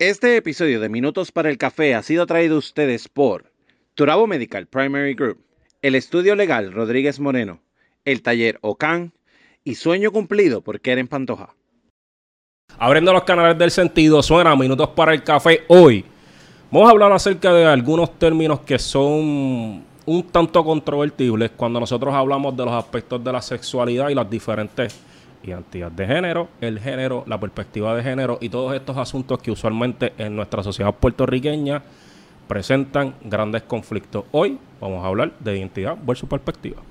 [0.00, 3.52] Este episodio de Minutos para el Café ha sido traído a ustedes por
[3.94, 5.44] Turabo Medical Primary Group,
[5.82, 7.60] el Estudio Legal Rodríguez Moreno,
[8.06, 9.12] el Taller OCAN
[9.62, 11.54] y Sueño Cumplido por Keren Pantoja.
[12.78, 16.02] Abriendo los canales del sentido, suena Minutos para el Café hoy.
[16.70, 22.56] Vamos a hablar acerca de algunos términos que son un tanto controvertibles cuando nosotros hablamos
[22.56, 24.98] de los aspectos de la sexualidad y las diferentes
[25.42, 30.12] identidades de género, el género, la perspectiva de género y todos estos asuntos que usualmente
[30.18, 31.82] en nuestra sociedad puertorriqueña
[32.48, 34.24] presentan grandes conflictos.
[34.32, 36.82] Hoy vamos a hablar de identidad versus perspectiva.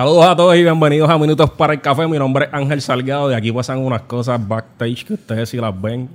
[0.00, 2.08] Saludos a todos y bienvenidos a Minutos para el Café.
[2.08, 3.28] Mi nombre es Ángel Salgado.
[3.28, 6.08] De aquí pasan unas cosas backstage que ustedes sí las ven.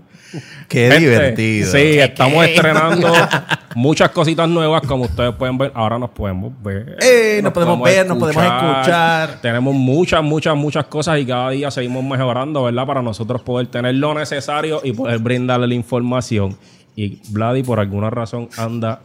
[0.67, 1.71] Qué Gente, divertido.
[1.71, 3.13] Sí, estamos estrenando
[3.75, 5.71] muchas cositas nuevas como ustedes pueden ver.
[5.75, 6.97] Ahora nos podemos ver.
[6.99, 9.39] Eh, nos podemos ver, nos podemos escuchar.
[9.39, 12.87] Tenemos muchas, muchas, muchas cosas y cada día seguimos mejorando, ¿verdad?
[12.87, 16.57] Para nosotros poder tener lo necesario y poder brindarle la información.
[16.95, 19.01] Y Vladi por alguna razón anda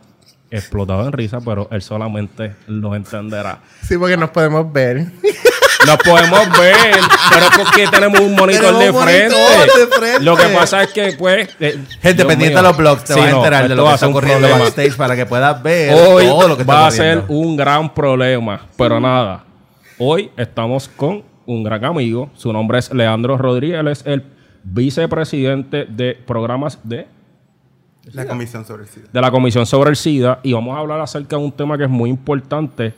[0.50, 3.60] explotado en risa, pero él solamente lo entenderá.
[3.82, 5.06] Sí, porque nos podemos ver.
[5.86, 6.76] Nos podemos ver,
[7.30, 9.34] pero es porque tenemos un monitor, de, un frente.
[9.34, 10.22] monitor de frente.
[10.22, 11.48] Lo que pasa es que, pues.
[11.58, 13.90] eh, Gente, pendiente de los blogs, te Sí, vas a no, enterar de lo va
[13.90, 16.90] que está ocurriendo backstage para que puedas ver Hoy todo lo que está va a
[16.90, 19.44] ser un gran problema, pero nada.
[19.98, 22.30] Hoy estamos con un gran amigo.
[22.34, 23.80] Su nombre es Leandro Rodríguez.
[23.80, 24.24] Él es el
[24.62, 27.06] vicepresidente de programas de,
[28.12, 29.08] La Comisión sobre el SIDA.
[29.12, 30.40] de la Comisión sobre el SIDA.
[30.42, 32.94] Y vamos a hablar acerca de un tema que es muy importante.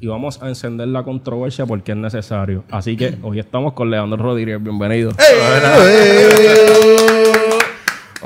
[0.00, 2.64] Y vamos a encender la controversia porque es necesario.
[2.70, 4.62] Así que hoy estamos con Leandro Rodríguez.
[4.62, 5.12] Bienvenido.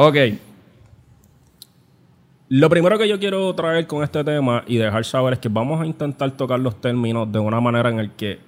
[0.00, 0.15] Ok.
[2.50, 5.81] Lo primero que yo quiero traer con este tema y dejar saber es que vamos
[5.82, 8.38] a intentar tocar los términos de una manera en el que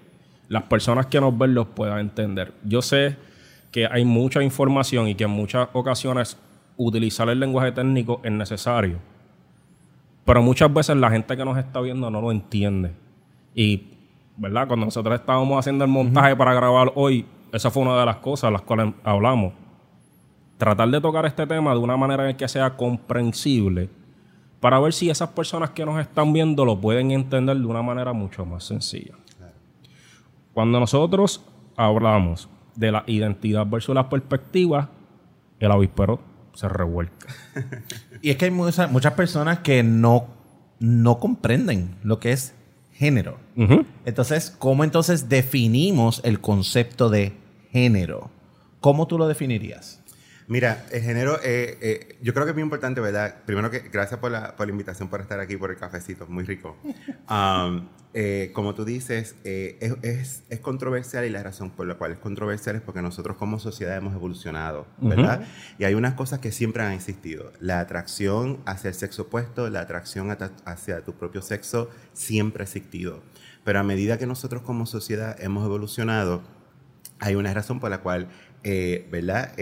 [0.48, 2.52] las personas que nos ven los puedan entender.
[2.64, 3.16] Yo sé
[3.72, 6.38] que hay mucha información y que en muchas ocasiones
[6.86, 8.98] utilizar el lenguaje técnico es necesario.
[10.24, 12.92] Pero muchas veces la gente que nos está viendo no lo entiende.
[13.54, 13.88] Y,
[14.36, 14.66] ¿verdad?
[14.66, 18.50] Cuando nosotros estábamos haciendo el montaje para grabar hoy, esa fue una de las cosas
[18.52, 19.52] las cuales hablamos
[20.56, 23.88] tratar de tocar este tema de una manera en que sea comprensible
[24.60, 28.12] para ver si esas personas que nos están viendo lo pueden entender de una manera
[28.12, 29.14] mucho más sencilla.
[30.52, 31.42] Cuando nosotros
[31.76, 34.90] hablamos de la identidad versus la perspectiva,
[35.58, 36.29] el avispero
[36.60, 37.26] se revuelca.
[38.20, 40.26] Y es que hay muchas, muchas personas que no,
[40.78, 42.52] no comprenden lo que es
[42.92, 43.38] género.
[44.04, 47.32] Entonces, ¿cómo entonces definimos el concepto de
[47.72, 48.30] género?
[48.80, 49.99] ¿Cómo tú lo definirías?
[50.50, 53.36] Mira, el género, eh, eh, yo creo que es muy importante, ¿verdad?
[53.46, 56.44] Primero que gracias por la, por la invitación, por estar aquí, por el cafecito, muy
[56.44, 56.76] rico.
[57.30, 61.94] Um, eh, como tú dices, eh, es, es- es controversial y la razón por la
[61.94, 65.46] cual es controversial es porque nosotros como sociedad hemos evolucionado, ¿verdad?
[65.78, 67.52] Y hay unas cosas que siempre han existido.
[67.60, 73.22] La atracción hacia el sexo opuesto, la atracción hacia tu propio sexo siempre ha existido.
[73.62, 76.42] Pero a medida que nosotros como sociedad hemos evolucionado,
[77.20, 78.28] hay una razón por la cual,
[78.64, 79.52] eh, ¿verdad?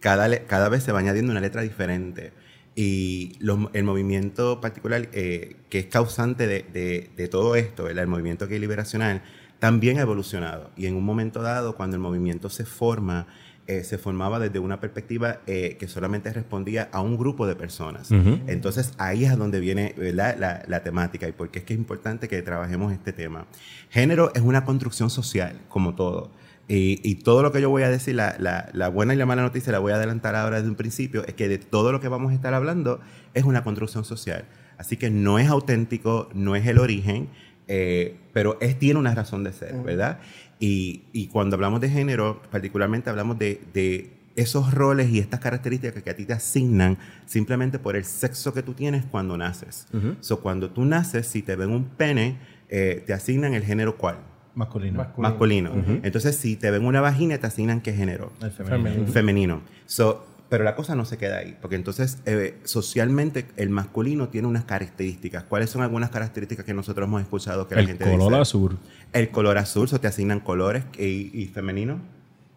[0.00, 2.32] Cada, cada vez se va añadiendo una letra diferente.
[2.74, 8.04] Y los- el movimiento particular eh, que es causante de, de- de todo esto, ¿verdad?
[8.04, 9.22] el movimiento gay liberacional,
[9.58, 10.70] también ha evolucionado.
[10.76, 13.26] Y en un momento dado, cuando el movimiento se forma,
[13.66, 18.10] eh, se formaba desde una perspectiva eh, que solamente respondía a un grupo de personas.
[18.46, 20.36] Entonces ahí es a donde viene ¿verdad?
[20.38, 23.46] La, la temática y por qué es que es importante que trabajemos este tema.
[23.90, 26.30] Género es una construcción social, como todo.
[26.72, 29.26] Y, y todo lo que yo voy a decir, la, la- la buena y la
[29.26, 31.98] mala noticia, la voy a adelantar ahora desde un principio, es que de todo lo
[32.00, 33.00] que vamos a estar hablando
[33.34, 34.44] es una construcción social.
[34.78, 37.28] Así que no es auténtico, no es el origen,
[37.66, 40.20] eh, pero es, tiene una razón de ser, ¿verdad?
[40.60, 46.02] Y, y cuando hablamos de género, particularmente hablamos de, de esos roles y estas características
[46.04, 49.86] que a ti te asignan simplemente por el sexo que tú tienes cuando naces.
[50.20, 52.38] So, cuando tú naces, si te ven un pene,
[52.68, 54.18] eh, te asignan el género cuál?
[54.54, 55.06] Masculino.
[55.16, 55.70] masculino.
[56.02, 58.32] Entonces, si te ven una vagina, te asignan qué género?
[58.42, 59.06] El femenino.
[59.06, 59.62] Femenino.
[59.86, 64.48] So, pero la cosa no se queda ahí, porque entonces eh, socialmente el masculino tiene
[64.48, 65.44] unas características.
[65.44, 68.40] ¿Cuáles son algunas características que nosotros hemos escuchado que la El gente color dice?
[68.40, 68.78] azul.
[69.12, 72.00] El color azul, so te asignan colores y, y femenino.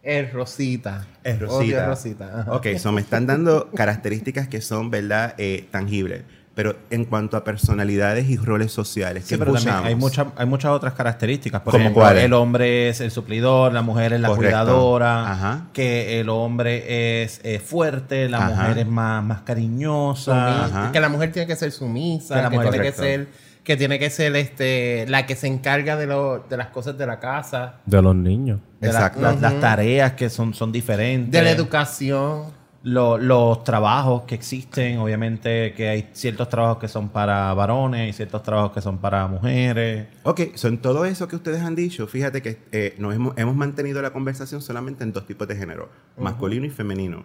[0.01, 1.07] Es rosita.
[1.23, 1.85] Es Odio rosita.
[1.87, 2.39] rosita.
[2.41, 2.51] ajá.
[2.55, 5.35] Ok, so me están dando características que son, ¿verdad?
[5.37, 6.23] Eh, tangibles.
[6.55, 10.45] Pero en cuanto a personalidades y roles sociales, Sí, ¿qué pero también hay, mucha- hay
[10.45, 11.61] muchas otras características.
[11.61, 12.23] Por ¿Cómo ejemplo, cuáles?
[12.25, 14.49] el hombre es el suplidor, la mujer es la Correcto.
[14.49, 15.65] cuidadora, Ajá.
[15.73, 18.49] que el hombre es eh, fuerte, la Ajá.
[18.67, 20.89] mujer es más, más cariñosa.
[20.93, 23.27] Que la mujer tiene que ser sumisa, Que que, la mujer- tiene que ser,
[23.63, 27.07] que tiene que ser este, la que se encarga de, lo- de las cosas de
[27.07, 28.59] la casa, De los niños.
[28.79, 29.21] de la- Exacto.
[29.21, 31.31] las- las tareas que son, son diferentes.
[31.31, 32.52] de la educación.
[32.85, 38.13] Lo- los trabajos que existen, obviamente que hay ciertos trabajos que son para varones y
[38.13, 40.07] ciertos trabajos que son para mujeres.
[40.23, 42.07] Ok, son todo eso que ustedes han dicho.
[42.07, 45.87] Fíjate que eh, nos hemos, hemos mantenido la conversación solamente en dos tipos de género,
[46.19, 47.23] masculino y femenino.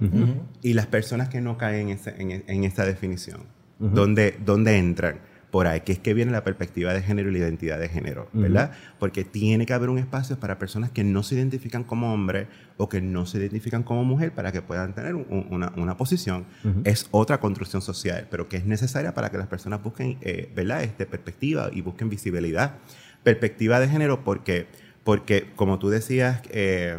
[0.63, 3.41] Y las personas que no caen en, ese- en, en esa definición,
[3.81, 5.19] ¿dónde, ¿dónde entran?
[5.51, 8.29] Por ahí, que es que viene la perspectiva de género y la identidad de género,
[8.35, 8.73] ¿verdad?
[8.99, 12.91] Porque tiene que haber un espacio para personas que no se identifican como hombre o
[12.91, 16.45] que no se identifican como mujer para que puedan tener un- un- una, una posición.
[16.85, 20.83] Es otra construcción social, pero que es necesaria para que las personas busquen, eh, ¿verdad?
[20.83, 22.75] Este, perspectiva y busquen visibilidad.
[23.23, 24.67] Perspectiva de género porque,
[25.03, 26.99] porque como tú decías, eh,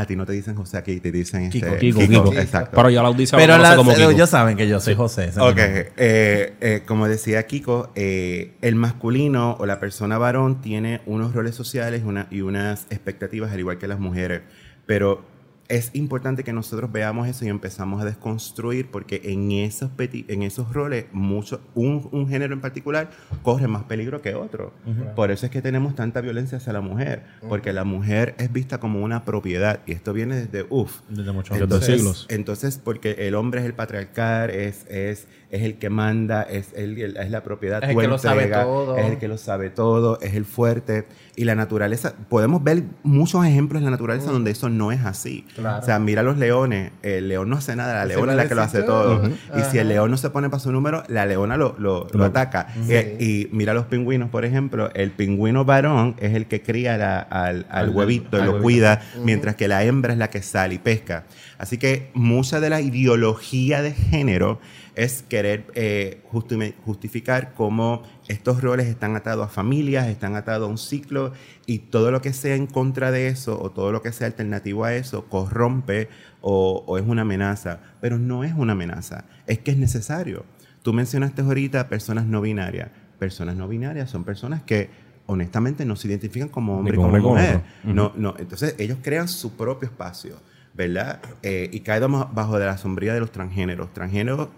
[0.00, 1.76] a ti no te dicen José, aquí te dicen este, Kiko.
[1.78, 2.32] Kiko, Kiko.
[2.34, 2.76] Exacto.
[2.76, 4.10] Pero ya la audiencia Pero como Kiko.
[4.10, 5.30] ellos saben que yo soy José.
[5.38, 11.34] Ok, eh, eh, como decía Kiko, eh, el masculino o la persona varón tiene unos
[11.34, 14.42] roles sociales una- y unas expectativas al igual que las mujeres,
[14.86, 15.22] pero
[15.70, 20.42] es importante que nosotros veamos eso y empezamos a desconstruir porque en esos, peti- en
[20.42, 23.10] esos roles mucho, un, un género en particular
[23.42, 24.72] corre más peligro que otro.
[25.16, 28.78] Por eso es que tenemos tanta violencia hacia la mujer, porque la mujer es vista
[28.78, 32.26] como una propiedad y esto viene desde, uff, Desde muchos Desde siglos.
[32.28, 36.98] entonces, porque el hombre es el patriarcal, es, es, es el que manda, es, el,
[37.00, 37.82] el- es la propiedad.
[37.82, 38.96] Es el que lo sabe todo.
[38.96, 41.06] Es el que lo sabe todo, es el fuerte.
[41.36, 45.42] Y la naturaleza, podemos ver muchos ejemplos en la naturaleza donde eso no es así.
[45.54, 45.59] Claro.
[45.78, 48.48] O sea, mira los leones, el león no hace nada, la leona es la a
[48.48, 49.22] que lo hace todo.
[49.58, 52.24] Y si el león no se pone para su número, la leona lo, lo, lo
[52.24, 52.66] ataca.
[52.86, 52.92] Sí.
[52.94, 57.20] Eh, y mira los pingüinos, por ejemplo, el pingüino varón es el que cría la-
[57.20, 58.62] al, al Al- huevito y al lo huevito.
[58.64, 61.24] cuida, mientras que la hembra es la que sale y pesca.
[61.60, 64.58] Así que mucha de la ideología de género
[64.94, 70.70] es querer eh, justi- justificar cómo estos roles están atados a familias, están atados a
[70.70, 71.32] un ciclo
[71.66, 74.86] y todo lo que sea en contra de eso o todo lo que sea alternativo
[74.86, 76.08] a eso corrompe
[76.40, 77.80] o, o es una amenaza.
[78.00, 80.46] Pero no es una amenaza, es que es necesario.
[80.82, 82.88] Tú mencionaste ahorita personas no binarias.
[83.18, 84.88] Personas no binarias son personas que
[85.26, 87.60] honestamente no se identifican como hombre y como mujer.
[87.94, 90.36] No, no, entonces ellos crean su propio espacio,
[90.80, 91.20] ¿verdad?
[91.42, 93.92] Eh, y cae bajo de la sombría de los transgéneros.
[93.92, 94.48] Transgéneros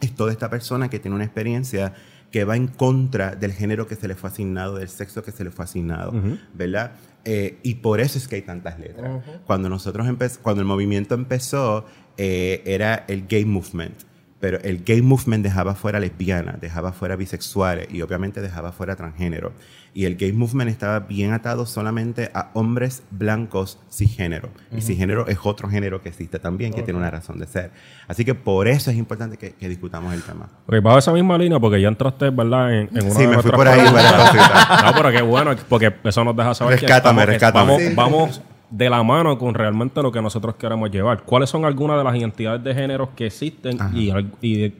[0.00, 1.92] es toda esta persona que tiene una experiencia
[2.30, 5.44] que va en contra del género que se le fue asignado, del sexo que se
[5.44, 6.14] le fue asignado,
[6.54, 6.92] ¿verdad?
[7.26, 9.22] Eh, y por eso es que hay tantas letras.
[9.44, 10.08] Cuando nosotros
[10.40, 11.84] cuando el movimiento empezó,
[12.16, 13.94] eh, era el gay movement.
[14.42, 19.52] Pero el gay movement dejaba fuera lesbianas, dejaba fuera bisexuales y obviamente dejaba fuera transgénero.
[19.94, 24.48] Y el gay movement estaba bien atado solamente a hombres blancos cisgénero.
[24.76, 27.70] Y cisgénero es otro género que existe también, que tiene una razón de ser.
[28.08, 30.48] Así que por eso es importante que, que discutamos el tema.
[30.66, 32.72] Ok, bajo esa misma línea, porque ya entraste, ¿verdad?
[32.72, 33.80] En, en una Sí, de me fui por ahí.
[34.84, 37.78] No, pero qué bueno, porque eso nos deja saber Rescátame, que rescátame.
[37.78, 37.94] Sí.
[37.94, 38.42] vamos
[38.72, 41.22] de la mano con realmente lo que nosotros queremos llevar.
[41.24, 44.10] ¿Cuáles son algunas de las identidades de género que existen y,
[44.40, 44.72] y, de-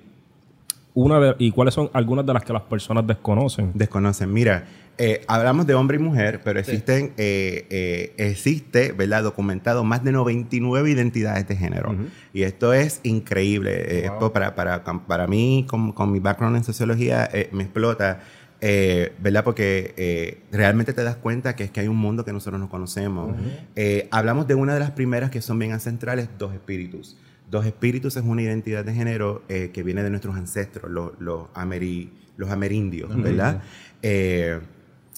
[0.94, 3.70] una de- y cuáles son algunas de las que las personas desconocen?
[3.74, 4.32] Desconocen.
[4.32, 4.64] Mira,
[4.98, 9.22] eh, hablamos de hombre y mujer, pero existen, eh, eh, existe, ¿verdad?
[9.22, 11.94] Documentado más de 99 identidades de género.
[12.34, 13.72] Y esto es increíble.
[13.74, 18.20] Eh, esto para, para, para mí, con, con mi background en sociología, eh, me explota.
[18.62, 19.44] Eh, ¿Verdad?
[19.44, 22.70] Porque eh, realmente te das cuenta que es que hay un mundo que nosotros no
[22.70, 23.34] conocemos.
[23.76, 27.18] Eh, hablamos de una de las primeras que son bien ancestrales, dos espíritus.
[27.50, 32.08] Dos espíritus es una identidad de género que viene de nuestros ancestros, los, los, ameri-
[32.38, 33.60] los amerindios, ¿verdad?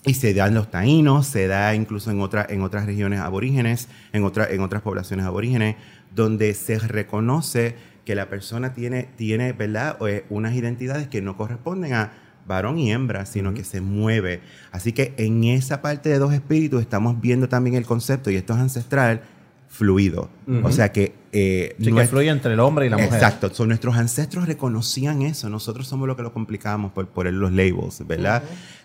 [0.07, 3.89] Y se da en los taínos, se da incluso en, otra, en otras regiones aborígenes,
[4.13, 5.77] en, otra, en otras poblaciones aborígenes,
[6.15, 9.97] donde se reconoce que la persona tiene, tiene ¿verdad?
[10.01, 12.13] O, unas identidades que no corresponden a
[12.47, 14.41] varón y hembra, sino que se mueve.
[14.73, 18.53] Así que en esa parte de dos espíritus estamos viendo también el concepto, y esto
[18.55, 19.23] es ancestral,
[19.69, 20.31] fluido.
[20.63, 21.15] O sea que...
[21.33, 23.13] eh, Sí, que fluye entre el hombre y la mujer.
[23.15, 23.53] Exacto.
[23.53, 25.49] So, nuestros ancestros reconocían eso.
[25.51, 28.43] Nosotros somos los que lo complicamos por, por el- los labels, ¿verdad?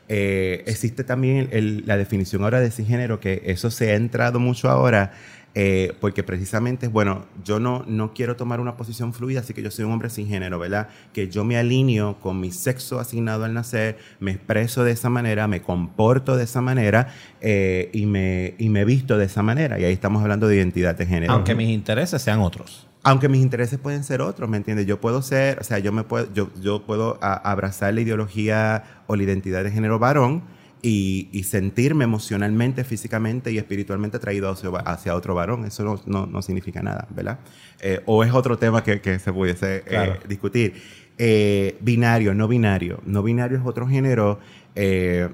[0.08, 4.68] Eh, existe también el- la definición ahora de cisgénero, que eso se ha entrado mucho
[4.70, 5.12] ahora,
[5.56, 9.72] eh, porque precisamente, bueno, yo no, no quiero tomar una posición fluida, así que yo
[9.72, 10.90] soy un hombre sin género, ¿verdad?
[11.14, 15.48] Que yo me alineo con mi sexo asignado al nacer, me expreso de esa manera,
[15.48, 17.08] me comporto de esa manera
[17.42, 19.80] eh, y, me, y me visto de esa manera.
[19.80, 21.34] Y ahí estamos hablando de identidad de género.
[21.34, 22.88] Aunque mis intereses sean otros.
[23.02, 24.86] aunque mis intereses pueden ser otros, ¿me entiendes?
[24.86, 28.84] Yo puedo ser, o sea, yo me puedo, yo, yo puedo a- abrazar la ideología
[29.08, 30.44] o la identidad de género varón
[30.82, 35.66] y, y sentirme emocionalmente, físicamente y espiritualmente atraído hacia, hacia otro varón.
[35.66, 37.40] Eso no, no, no significa nada, ¿verdad?
[37.82, 40.74] Eh, o es otro tema que, que se pudiese eh, discutir.
[41.18, 43.02] Eh, binario, no binario.
[43.06, 44.40] No binario es otro género.
[44.76, 45.30] eh,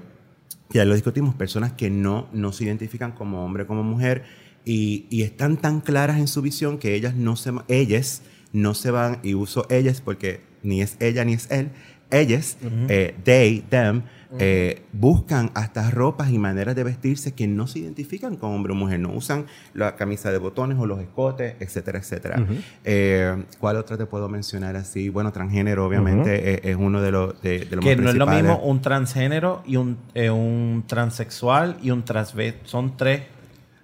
[0.70, 4.24] ya lo discutimos, personas que no, no se identifican como hombre como mujer
[4.64, 8.22] y, y están tan claras en su visión que ellas no se, ellas
[8.52, 11.70] no se van, y uso ellas porque ni es ella ni es él,
[12.10, 12.56] ellas,
[12.88, 14.02] eh, they, them,
[14.38, 18.76] eh, buscan hasta ropas y maneras de vestirse que no se identifican con hombre o
[18.76, 22.44] mujer, no usan la camisa de botones o los escotes, etcétera, etcétera.
[22.84, 25.08] Eh, ¿Cuál otra te puedo mencionar así?
[25.08, 28.16] Bueno, transgénero obviamente es, es uno de los de, de los Que más no es
[28.16, 32.66] lo mismo un transgénero y un, eh, un transexual y un transvest.
[32.66, 33.22] Son tres,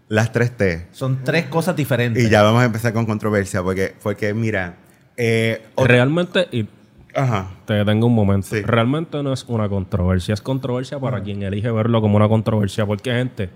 [0.09, 0.87] Las tres T.
[0.93, 2.23] son tres cosas diferentes.
[2.23, 4.77] Y ya vamos a empezar con controversia, porque, porque mira,
[5.17, 6.67] eh, Realmente, y
[7.15, 8.49] ajá, te detengo un momento.
[8.49, 8.63] Sí.
[8.63, 10.35] Realmente no es una controversia.
[10.35, 12.87] Es controversia para quien elige verlo como una controversia.
[12.87, 13.51] Porque, gente,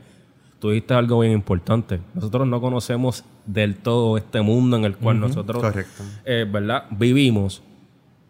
[0.58, 2.00] tú dijiste algo bien importante.
[2.14, 6.02] Nosotros no conocemos del todo este mundo en el cual nosotros, correcto.
[6.24, 6.84] eh, ¿verdad?
[6.90, 7.62] Vivimos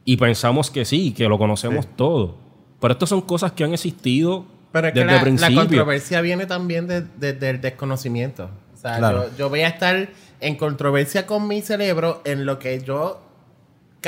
[0.05, 2.37] y pensamos que sí, que lo conocemos todo.
[2.81, 5.55] Pero estas son cosas que han existido Pero es que desde la, el principio.
[5.57, 8.51] la controversia viene también de- de- del desconocimiento.
[8.75, 9.31] O sea, Claro.
[9.31, 10.09] yo, yo voy a estar
[10.41, 13.23] en controversia con mi cerebro en lo que yo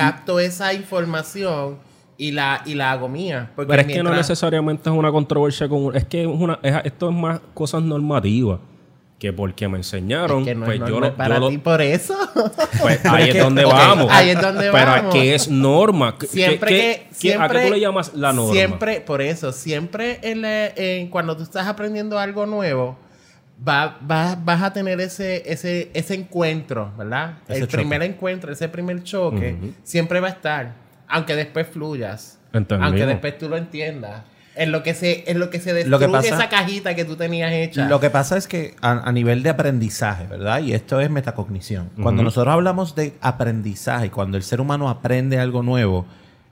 [0.03, 1.79] capto esa información
[2.17, 3.51] y la, y la hago mía.
[3.55, 5.95] Porque Pero es que no necesariamente es una controversia con...
[5.97, 8.59] Es que es una, es- esto es más cosas normativas.
[9.19, 11.17] Que porque me enseñaron, Es que no pues es yo normal lo...
[11.17, 12.15] para yo lo- ti por eso.
[12.81, 14.07] pues ahí es donde vamos.
[14.13, 15.13] ahí es donde Pero vamos.
[15.13, 16.17] que es norma.
[16.19, 18.53] ¿Qué- siempre qué- que qué- siempre, ¿A qué tú le llamas la norma?
[18.53, 22.97] Siempre, por eso, siempre en la- en- cuando tú estás aprendiendo algo nuevo,
[23.67, 27.39] va, va- vas a tener ese, ese, ese encuentro, ¿verdad?
[27.49, 27.77] Ese el choque.
[27.79, 30.73] primer encuentro, ese primer choque, siempre va a estar.
[31.09, 32.39] Aunque después fluyas.
[32.53, 34.23] Aunque después tú lo entiendas.
[34.55, 37.05] En lo que se, en lo que se Lo que destruye pasa- esa cajita que
[37.05, 37.89] tú tenías hecha.
[37.89, 40.61] Lo que pasa es que a, a nivel de aprendizaje, ¿verdad?
[40.61, 41.91] Y esto es metacognición.
[42.03, 46.07] Cuando nosotros hablamos de aprendizaje, cuando el ser humano aprende algo nuevo,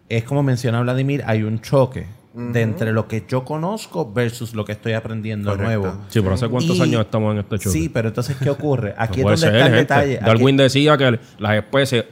[0.09, 4.65] es como menciona Vladimir, hay un choque de entre lo que yo conozco versus lo
[4.65, 5.67] que estoy aprendiendo Correcto.
[5.81, 5.99] nuevo.
[6.09, 7.71] Sí, pero ¿hace cuántos Y- años estamos en este choque?
[7.71, 8.95] Sí, pero entonces, ¿qué ocurre?
[8.99, 9.77] Aquí No es donde está el gente.
[9.95, 10.17] detalle.
[10.17, 12.05] Aquí- Darwin decía que las especies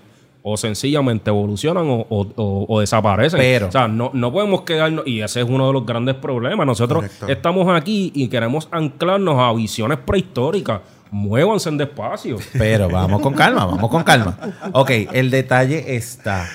[0.46, 3.38] o sencillamente evolucionan o, o- o- o desaparecen.
[3.38, 6.66] Pero- o sea, no, no podemos quedarnos, y ese es uno de los grandes problemas.
[6.66, 7.28] Nosotros Correcto.
[7.28, 10.80] estamos aquí y queremos anclarnos a visiones prehistóricas.
[11.10, 12.38] Muévanse en despacio.
[12.58, 14.36] Pero vamos con calma, vamos con calma.
[14.72, 16.46] Ok, el detalle está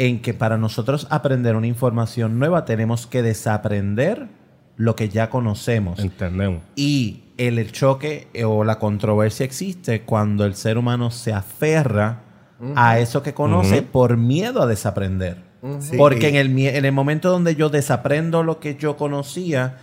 [0.00, 4.28] en que para nosotros aprender una información nueva tenemos que desaprender
[4.78, 5.98] lo que ya conocemos.
[5.98, 6.62] Entendemos.
[6.74, 12.22] Y el, choque o la controversia existe cuando el ser humano se aferra
[12.76, 15.42] a eso que conoce por miedo a desaprender.
[15.80, 19.76] Sí, Porque y- en el, en el momento donde yo desaprendo lo que yo conocía,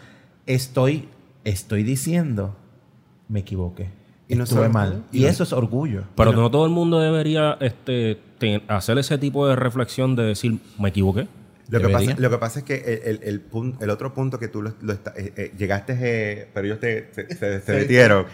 [0.47, 1.09] estoy,
[1.43, 2.55] estoy diciendo,
[3.29, 3.91] me equivoqué.
[4.27, 5.03] Y no estuve mal.
[5.11, 6.05] y Y, no- eso es orgullo.
[6.15, 10.59] Pero no todo el mundo debería este, te- hacer ese tipo de reflexión de decir,
[10.79, 11.27] me equivoqué.
[11.69, 14.39] Lo que, pasa, lo que pasa es que el, el- el pun- el otro punto
[14.39, 17.73] que tú lo, lo está- eh, eh, llegaste, eh, pero ellos te, se, se- se
[17.73, 18.25] metieron,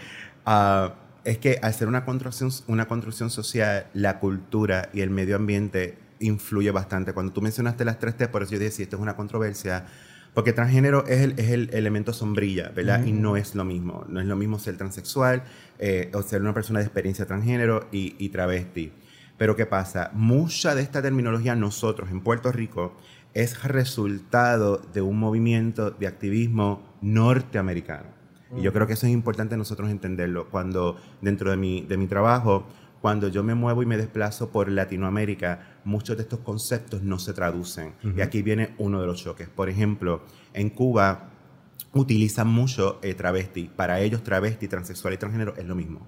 [0.46, 0.94] ah,
[1.24, 5.96] es que al ser una construcción, una construcción social, la cultura y el medio ambiente
[6.20, 7.12] influye bastante.
[7.12, 9.84] Cuando tú mencionaste las tres T, por eso yo dije, si esto es una controversia,
[10.32, 13.04] porque transgénero es el, es el elemento sombrilla, ¿verdad?
[13.04, 14.04] Y no es lo mismo.
[14.08, 15.42] No es lo mismo ser transexual
[15.78, 18.92] eh, o ser una persona de experiencia transgénero y, y travesti.
[19.36, 20.10] Pero ¿qué pasa?
[20.14, 22.94] Mucha de esta terminología nosotros en Puerto Rico
[23.34, 28.14] es resultado de un movimiento de activismo norteamericano.
[28.56, 30.48] Y yo creo que eso es importante nosotros entenderlo.
[30.48, 32.66] Cuando dentro de mi, de mi trabajo,
[33.00, 37.34] cuando yo me muevo y me desplazo por Latinoamérica, muchos de estos conceptos no se
[37.34, 37.94] traducen.
[38.16, 39.48] Y aquí viene uno de los choques.
[39.48, 40.22] Por ejemplo,
[40.52, 41.33] en Cuba
[41.94, 43.70] utilizan mucho eh, travesti.
[43.74, 46.06] Para ellos, travesti, transexual y transgénero es lo mismo.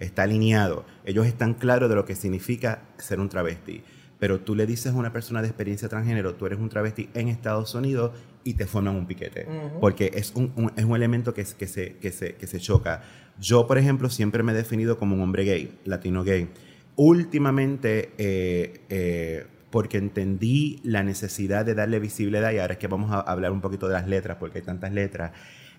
[0.00, 0.84] Está alineado.
[1.04, 3.82] Ellos están claros de lo que significa ser un travesti.
[4.18, 7.28] Pero tú le dices a una persona de experiencia transgénero, tú eres un travesti en
[7.28, 8.10] Estados Unidos
[8.42, 9.46] y te forman un piquete.
[9.80, 13.02] Porque es un, un- es un elemento que, que, se, que, se, que se choca.
[13.40, 16.48] Yo, por ejemplo, siempre me he definido como un hombre gay, latino gay.
[16.96, 23.10] Últimamente, eh, eh, porque entendí la necesidad de darle visibilidad, y ahora es que vamos
[23.12, 25.32] a hablar un poquito de las letras, porque hay tantas letras,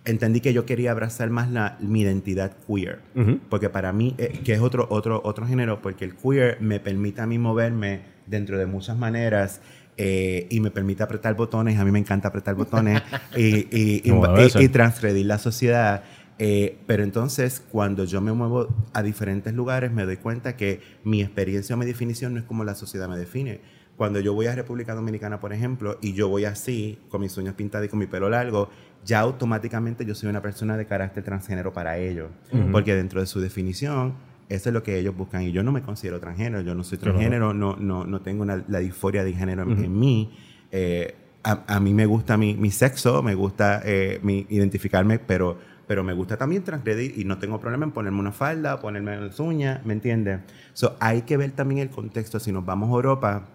[0.06, 3.00] entendí que yo quería abrazar más la, mi identidad queer.
[3.16, 3.40] Ujú.
[3.50, 7.22] Porque para mí, eh, que es otro, otro, otro género, porque el queer me permite
[7.22, 9.62] a mí moverme dentro de muchas maneras
[9.98, 11.78] eh, y me permite apretar botones.
[11.80, 13.02] A mí me encanta apretar botones
[13.36, 14.14] y, y, y,
[14.64, 16.04] y transgredir la sociedad.
[16.42, 21.22] Eh, pero entonces, cuando yo me muevo a diferentes lugares, me doy cuenta que mi
[21.22, 23.60] experiencia o mi definición no es como la sociedad me define.
[24.00, 27.54] Cuando yo voy a República Dominicana, por ejemplo, y yo voy así, con mis uñas
[27.56, 28.70] pintadas y con mi pelo largo,
[29.04, 32.30] ya automáticamente yo soy una persona de carácter transgénero para ellos.
[32.72, 34.14] Porque dentro de su definición,
[34.48, 35.42] eso es lo que ellos buscan.
[35.44, 38.64] Y yo no me considero transgénero, yo no soy transgénero, no, no, no tengo una-
[38.70, 40.32] la disforia de género en, en mí.
[40.72, 45.58] Eh, a, a mí me gusta mi, mi sexo, me gusta eh, mi, identificarme, pero,
[45.88, 49.40] pero me gusta también transgredir y no tengo problema en ponerme una falda, ponerme las
[49.42, 50.40] uñas, ¿me entiendes?
[50.72, 52.40] So, hay que ver también el contexto.
[52.40, 53.48] Si nos vamos a Europa,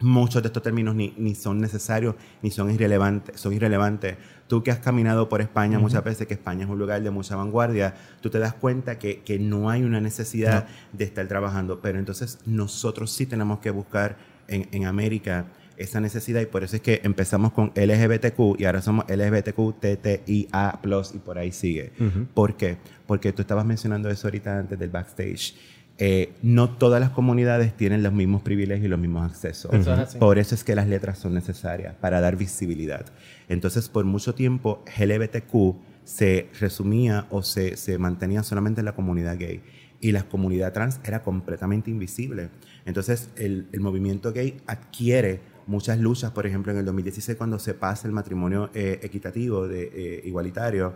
[0.00, 4.16] muchos de estos términos ni, ni son necesarios ni son irrelevantes, son irrelevantes.
[4.46, 7.34] Tú que has caminado por España muchas veces, que España es un lugar de mucha
[7.36, 11.98] vanguardia, tú te das cuenta que, que no hay una necesidad de estar trabajando, pero
[11.98, 14.16] entonces nosotros sí tenemos que buscar
[14.48, 18.82] en, en América esa necesidad y por eso es que empezamos con LGBTQ y ahora
[18.82, 20.80] somos LGBTQ, TTIA+,
[21.14, 21.92] y por ahí sigue.
[22.34, 22.78] ¿Por qué?
[23.06, 25.54] Porque tú estabas mencionando eso ahorita antes del backstage.
[25.98, 29.70] Eh, no todas las comunidades tienen los mismos privilegios y los mismos accesos.
[30.18, 33.06] Por eso es que las letras son necesarias, para dar visibilidad.
[33.48, 39.38] Entonces, por mucho tiempo, LGBTQ se resumía o se, se mantenía solamente en la comunidad
[39.38, 39.62] gay.
[40.00, 42.50] Y la comunidad trans era completamente invisible.
[42.84, 47.74] Entonces, el, el movimiento gay adquiere muchas luchas, por ejemplo, en el 2016, cuando se
[47.74, 50.94] pasa el matrimonio eh, equitativo, de, eh, igualitario,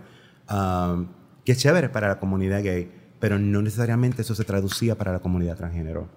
[0.50, 1.07] um,
[1.45, 2.90] que es chévere para la comunidad gay,
[3.21, 6.09] pero no necesariamente eso se traducía para la comunidad transgénero.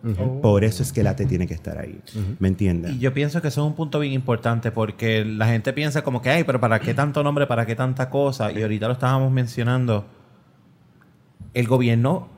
[0.41, 1.99] Por eso es que la T tiene que estar ahí.
[2.39, 2.93] ¿Me entiendes?
[2.93, 6.21] Y yo pienso que eso es un punto bien importante porque la gente piensa como
[6.21, 7.45] que, ay, pero ¿para qué tanto nombre?
[7.45, 8.51] ¿Para qué tanta cosa?
[8.53, 10.05] Y ahorita lo estábamos mencionando.
[11.53, 12.29] El gobierno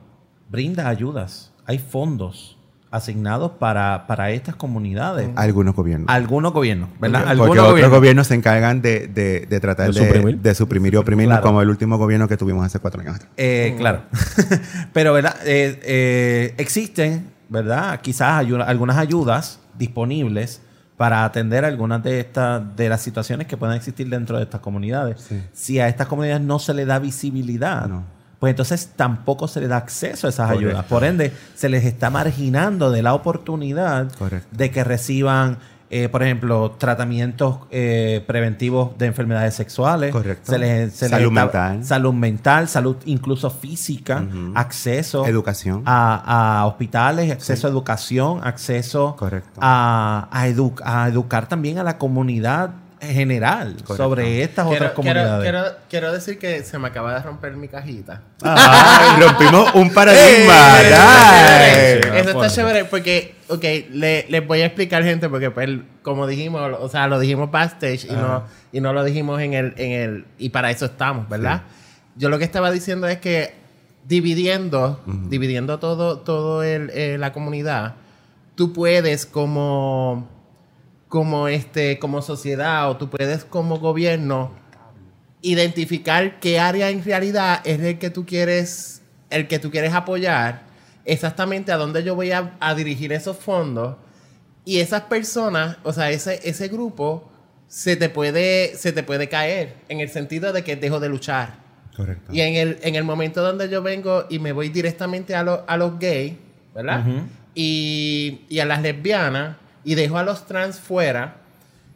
[0.50, 1.53] brinda ayudas.
[1.67, 2.54] Hay fondos
[2.95, 5.29] asignados para, para estas comunidades.
[5.35, 6.09] Algunos gobiernos.
[6.09, 7.19] Algunos gobiernos, ¿verdad?
[7.19, 7.97] Porque Algunos otros gobiernos.
[7.97, 10.39] gobiernos se encargan de, de- de tratar ¿De de, suprimir?
[10.39, 11.41] de suprimir y oprimir, Claro.
[11.43, 13.29] como el último gobierno que tuvimos hace cuatro años atrás.
[13.37, 14.01] Eh, Claro.
[14.93, 15.35] Pero, ¿verdad?
[15.45, 17.99] Eh, eh, existen, ¿verdad?
[18.01, 20.61] Quizás ayu- algunas ayudas disponibles
[20.97, 25.19] para atender algunas de estas de las situaciones que puedan existir dentro de estas comunidades.
[25.21, 25.41] Sí.
[25.51, 28.03] Si a estas comunidades no se le da visibilidad, No.
[28.39, 30.70] Pues entonces tampoco se le da acceso a esas Correcto.
[30.70, 30.86] ayudas.
[30.86, 34.48] Por ende, se les está marginando de la oportunidad Correcto.
[34.52, 35.58] de que reciban,
[35.89, 40.12] eh, por ejemplo, tratamientos eh, preventivos de enfermedades sexuales.
[40.12, 40.52] Correcto.
[40.52, 41.84] Se les- se Salud mental.
[41.86, 44.24] Salud mental, salud incluso física,
[44.56, 45.84] acceso Educación.
[45.86, 49.60] a, a hospitales, acceso a educación, acceso Correcto.
[49.62, 53.95] a, a, edu- a educar también a la comunidad general Correcto.
[53.97, 55.43] sobre estas Quiero, otras quiero, comunidades.
[55.43, 58.21] quiero- quiero decir que se me acaba de romper mi cajita.
[58.41, 59.21] ¡Ay!
[59.21, 60.77] rompimos un paradigma.
[60.77, 61.99] ¡Ay!
[62.15, 65.69] Eso está chévere porque, ok, le- les voy a explicar, gente, porque pues,
[66.01, 69.73] como dijimos, o sea, lo dijimos backstage y no, y no lo dijimos en el,
[69.77, 71.63] en el, y para eso estamos, ¿verdad?
[72.15, 73.53] Yo lo que estaba diciendo es que
[74.08, 77.95] dividiendo, dividiendo todo, todo el, eh, la comunidad,
[78.55, 80.29] tú puedes como,
[81.08, 84.52] como este, como sociedad o tú puedes como gobierno
[85.41, 90.63] identificar qué área en realidad es el que tú quieres, el que tú quieres apoyar,
[91.06, 93.96] exactamente a dónde yo voy a, a dirigir esos fondos
[94.65, 97.30] y esas personas, o sea, ese, ese grupo
[97.68, 101.63] se te puede, se te puede caer en el sentido de que dejo de luchar.
[101.96, 102.34] Correcto.
[102.34, 105.63] Y en el, en el momento donde yo vengo y me voy directamente a, lo-
[105.68, 106.34] a los gays,
[106.74, 107.06] ¿verdad?
[107.54, 111.38] y, y a las lesbianas, y dejo a los trans fuera,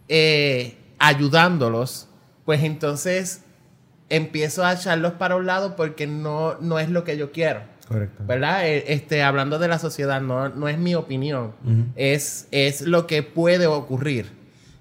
[0.07, 2.07] eh, ayudándolos,
[2.45, 3.41] pues entonces
[4.09, 7.61] empiezo a echarlos para un lado porque no, no es lo que yo quiero.
[7.87, 8.23] Correcto.
[8.25, 8.67] ¿Verdad?
[8.67, 11.53] Eh, Este, hablando de la sociedad, no, no es mi opinión,
[11.95, 14.31] es, es lo que puede ocurrir.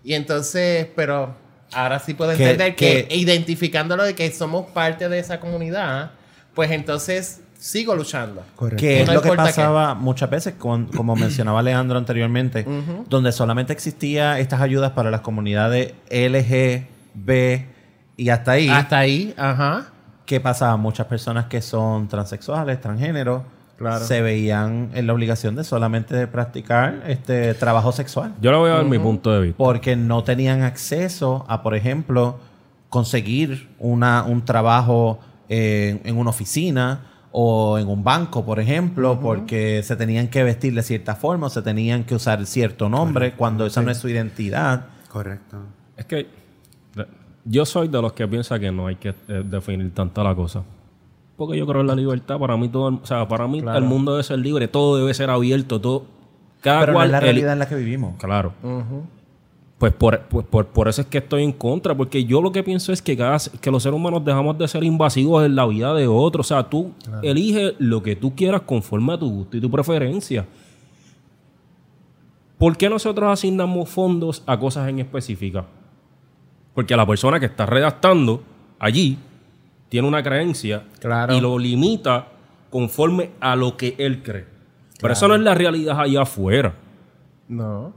[0.05, 1.35] Y entonces, pero
[1.73, 6.12] ahora sí puedo Que- entender que, que- identificándolo de que somos parte de esa comunidad,
[6.55, 8.42] pues entonces sigo luchando.
[8.57, 8.81] Correcto.
[8.81, 9.37] Que es No lo que qué.
[9.37, 12.64] pasaba muchas veces, con- como mencionaba Leandro anteriormente,
[13.09, 17.66] donde solamente existía estas ayudas para las comunidades LG, B
[18.16, 18.68] y hasta ahí.
[18.68, 19.87] Hasta ahí, ajá.
[20.25, 20.77] ¿Qué pasaba?
[20.77, 23.44] Muchas personas que son transexuales, transgénero,
[23.79, 24.05] Claro.
[24.05, 28.35] se veían en la obligación de solamente practicar este trabajo sexual.
[28.40, 29.57] Yo le voy a dar mi punto de vista.
[29.57, 32.40] Porque no tenían acceso a, por ejemplo,
[32.88, 37.03] conseguir una, un trabajo en, en una oficina
[37.40, 41.51] o en un banco, por ejemplo, porque se tenían que vestir de cierta forma o
[41.51, 44.87] se tenían que usar cierto nombre cuando esa no es su identidad.
[45.09, 45.59] Correcto.
[45.96, 46.27] Es que
[46.96, 47.07] de-
[47.44, 50.64] yo soy de los que piensa que no hay que eh, definir tanto la cosa.
[51.37, 52.40] Porque yo creo en la libertad.
[52.40, 55.14] Para mí todo, el- o sea, para mí el mundo debe ser libre, todo debe
[55.14, 56.07] ser abierto, todo.
[56.61, 58.16] Cada Pero no cual es la el- realidad en la que vivimos.
[58.18, 58.53] Claro.
[59.79, 62.64] Pues por, pues por, por eso es que estoy en contra, porque yo lo que
[62.64, 65.95] pienso es que, cada, que los seres humanos dejamos de ser invasivos en la vida
[65.95, 66.47] de otros.
[66.47, 66.91] O sea, tú
[67.23, 70.45] eliges lo que tú quieras conforme a tu gusto y tu preferencia.
[72.59, 75.64] ¿Por qué nosotros asignamos fondos a cosas en específicas?
[76.75, 78.43] Porque la persona que está redactando
[78.81, 79.17] allí
[79.88, 81.35] tiene una creencia Claro.
[81.37, 82.27] y lo limita
[82.71, 84.45] conforme a lo que él cree.
[85.01, 86.75] Pero eso no es la realidad allá afuera.
[87.49, 87.93] No.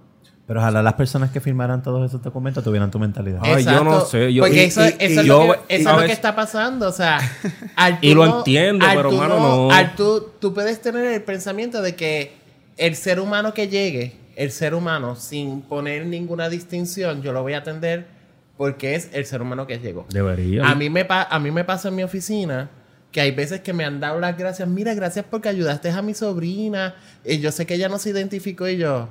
[0.51, 3.39] Pero ojalá las personas que firmaran todos esos documentos tuvieran tu mentalidad.
[3.41, 5.89] Ay, yo no sé, yo- Porque y- eso, y- eso y es, lo que, eso
[5.91, 6.89] es lo que está pasando.
[6.89, 9.71] O sea, tú Y lo entiendo, pero, tú no.
[9.71, 12.33] al tú, tú puedes tener el pensamiento de que
[12.75, 17.53] el ser humano que llegue, el ser humano, sin poner ninguna distinción, yo lo voy
[17.53, 18.07] a atender
[18.57, 20.05] porque es el ser humano que llegó.
[20.09, 20.67] Debería.
[20.69, 22.69] A mí, me pa- a mí me pasa en mi oficina
[23.13, 24.67] que hay veces que me han dado las gracias.
[24.67, 26.95] Mira, gracias porque ayudaste a mi sobrina.
[27.23, 29.07] Y yo sé que ella no se identificó y yo,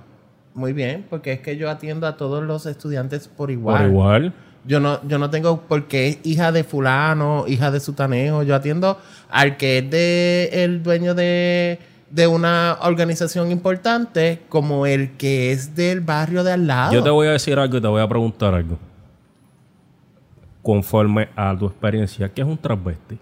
[0.55, 3.83] muy bien, porque es que yo atiendo a todos los estudiantes por igual.
[3.83, 4.33] Por igual.
[4.65, 8.43] Yo no, yo no tengo porque es hija de fulano, hija de sutaneo.
[8.43, 8.99] Yo atiendo
[9.31, 11.79] al que es de el dueño de,
[12.11, 16.93] de una organización importante como el que es del barrio de al lado.
[16.93, 18.79] Yo te voy a decir algo y te voy a preguntar algo.
[20.63, 23.19] Conforme a tu experiencia, ¿qué es un transvesti?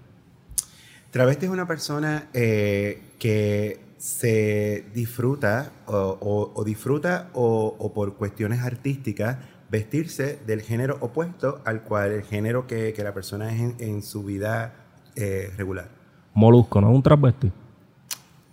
[1.11, 8.15] Travesti es una persona eh, que se disfruta o, o- o disfruta o, o por
[8.15, 9.37] cuestiones artísticas
[9.71, 14.03] vestirse del género opuesto al cual el género que, que la persona es en, en
[14.03, 14.73] su vida
[15.17, 15.89] eh, regular.
[16.33, 17.51] Molusco, ¿no es un transvesti?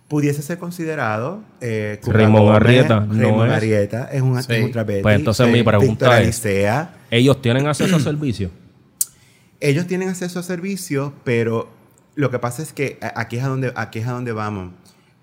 [0.08, 3.56] Pudiese ser considerado eh, Raymond Arrieta, ¿no Raymond es?
[3.56, 4.52] Arrieta es un, Sí.
[4.52, 5.02] es un travesti.
[5.02, 6.44] Pues entonces mi pregunta es-.
[7.10, 8.50] Ellos tienen acceso a servicios.
[9.60, 11.68] Ellos tienen acceso a servicios, pero
[12.14, 14.72] lo que pasa es que aquí es a donde, aquí es a donde vamos.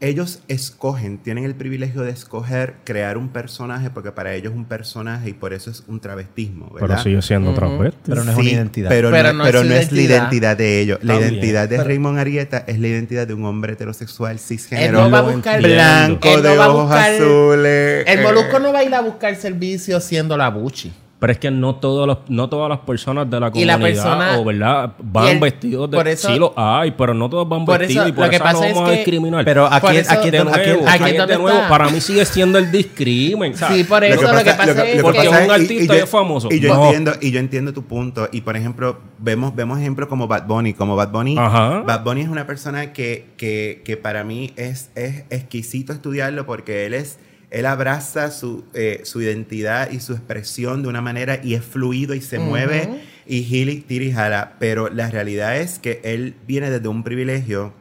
[0.06, 4.66] Ellos escogen, tienen el privilegio de escoger crear un personaje, porque para ellos es un
[4.66, 6.88] personaje y por eso es un travestismo, ¿verdad?
[6.89, 8.00] Pero sigue siendo transvesti.
[8.12, 8.89] Pero no es una identidad.
[8.89, 10.58] Pero, Pero no, pero no es la identidad.
[10.58, 11.00] de ellos.
[11.04, 11.82] La identidad de.
[11.82, 15.32] Raymond Arieta es la identidad de un hombre heterosexual Él cisgénero, no va a lo
[15.32, 15.76] buscar entiendo.
[15.84, 18.04] blanco, Él no de ojos buscar- azules.
[18.08, 18.24] El eh.
[18.24, 20.92] molusco no va a ir a buscar servicio siendo la buchi.
[21.24, 24.44] Pero es que no, todos los, no todas las personas de la comunidad persona- o
[24.44, 28.08] verdad van el- vestidos de eso- sí los hay, pero no todos van vestidos eso,
[28.10, 29.46] y por lo que eso pasa no es vamos a que- discriminar.
[29.46, 32.70] Pero aquí, eso- aquí, de nuevo, aquí es de nuevo, para mí sigue siendo el
[32.74, 33.56] discrimen.
[33.56, 33.78] ¿sabes?
[33.78, 36.10] Sí, por eso lo que pasa es Porque que- un y- artista y yo- es
[36.10, 36.50] famoso.
[36.52, 36.86] Y yo, No.
[36.88, 38.28] entiendo, y yo entiendo tu punto.
[38.34, 40.74] Y por ejemplo, vemos, vemos ejemplos como Bad Bunny.
[40.74, 41.84] Como Bad Bunny, Ajá.
[41.88, 46.86] Bad Bunny es una persona que, que, que para mí es, es exquisito estudiarlo porque
[46.86, 47.18] él es.
[47.54, 52.13] Él abraza su, eh, su identidad y su expresión de una manera y es fluido
[52.16, 54.54] y se mueve y gili, tira y jala.
[54.60, 57.74] Pero la realidad es que él viene desde un privilegio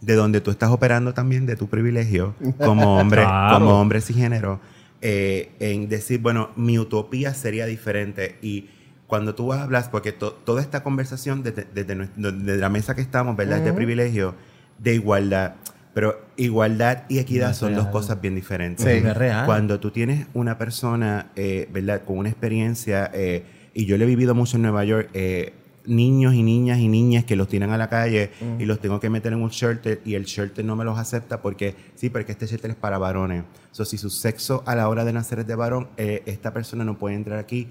[0.00, 3.58] de donde tú estás operando también de tu privilegio como hombre, Claro.
[3.58, 4.60] como hombre cisgénero,
[5.02, 8.36] eh, en decir, bueno, mi utopía sería diferente.
[8.40, 8.68] Y
[9.06, 13.58] cuando tú hablas, porque to- toda esta conversación desde, desde la mesa que estamos, ¿verdad?
[13.58, 14.34] Es de privilegio,
[14.78, 15.54] de igualdad.
[15.92, 18.84] Pero igualdad y equidad No son dos cosas bien diferentes.
[18.84, 19.00] Sí.
[19.02, 19.44] No es real.
[19.46, 22.02] Cuando tú tienes una persona, eh, ¿verdad?
[22.04, 25.54] Con una experiencia, eh, y yo lo he vivido mucho en Nueva York, eh,
[25.86, 29.10] niños y niñas y niñas que los tiran a la calle y los tengo que
[29.10, 32.46] meter en un shelter y el shelter no me los acepta porque, sí, porque este
[32.46, 33.44] shelter es para varones.
[33.70, 36.84] So, si su sexo a la hora de nacer es de varón, eh, esta persona
[36.84, 37.68] no puede entrar aquí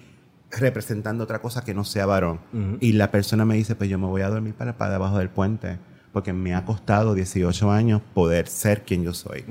[0.52, 2.40] representando otra cosa que no sea varón.
[2.80, 5.30] Y la persona me dice, pues yo me voy a dormir para, para debajo del
[5.30, 5.78] puente
[6.12, 9.44] porque me ha costado 18 años poder ser quien yo soy.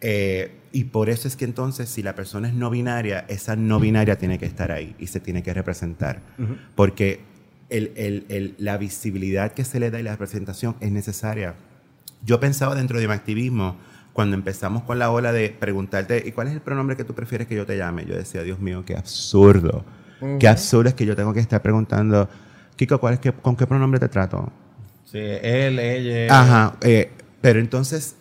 [0.00, 3.78] Eh, y por eso es que entonces, si la persona es no binaria, esa no
[3.78, 6.20] binaria tiene que estar ahí y se tiene que representar.
[6.74, 7.20] Porque
[7.70, 11.54] el- el- el- la visibilidad que se le da y la representación es necesaria.
[12.24, 13.76] Yo pensaba dentro de mi activismo,
[14.12, 17.46] cuando empezamos con la ola de preguntarte, ¿y cuál es el pronombre que tú prefieres
[17.46, 18.04] que yo te llame?
[18.04, 19.84] Yo decía, Dios mío, qué absurdo.
[20.38, 22.28] Qué absurdo es que yo tengo que estar preguntando,
[22.76, 24.52] Kiko, ¿cuál es que, ¿con qué pronombre te trato?
[25.12, 26.40] Sí, él, ella.
[26.40, 27.10] Ajá, eh,
[27.42, 28.16] pero entonces,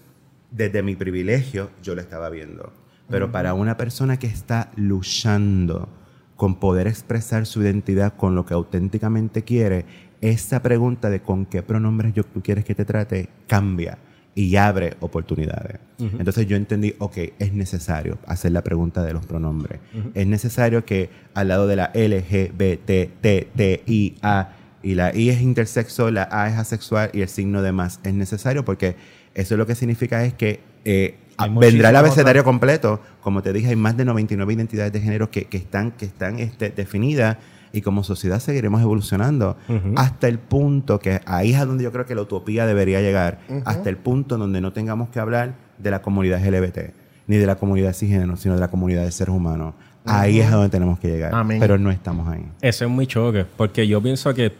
[0.51, 2.73] desde mi privilegio, yo lo estaba viendo.
[3.09, 5.89] Pero para una persona que está luchando
[6.35, 9.85] con poder expresar su identidad con lo que auténticamente quiere,
[10.19, 13.97] esa pregunta de con qué pronombres yo, tú quieres que te trate cambia
[14.35, 15.79] y abre oportunidades.
[15.99, 19.79] Entonces yo entendí, ok, es necesario hacer la pregunta de los pronombres.
[20.13, 24.55] Es necesario que al lado de la L, G, B, T, T, T, I, A,
[24.83, 28.13] y la I es intersexo, la A es asexual y el signo de más es
[28.13, 28.95] necesario porque
[29.33, 31.17] eso lo que significa es que eh,
[31.59, 32.99] vendrá el abecedario completo.
[33.21, 36.39] Como te dije, hay más de 99 identidades de género que, que están, que están
[36.39, 37.37] este, definidas
[37.73, 39.55] y como sociedad seguiremos evolucionando
[39.95, 43.39] hasta el punto que ahí es a donde yo creo que la utopía debería llegar,
[43.63, 46.93] hasta el punto donde no tengamos que hablar de la comunidad LGBT
[47.27, 49.73] ni de la comunidad cisgénero, sino de la comunidad de seres humanos.
[50.05, 51.33] Ahí es a donde tenemos que llegar.
[51.33, 51.59] Amén.
[51.61, 52.43] Pero no estamos ahí.
[52.59, 54.51] Ese es mi choque, porque yo pienso que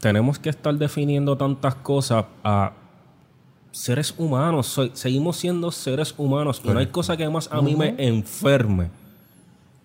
[0.00, 2.72] tenemos que estar definiendo tantas cosas a
[3.70, 4.66] seres humanos.
[4.66, 6.60] Soy- seguimos siendo seres humanos.
[6.64, 8.88] No hay cosa que más a mí me enferme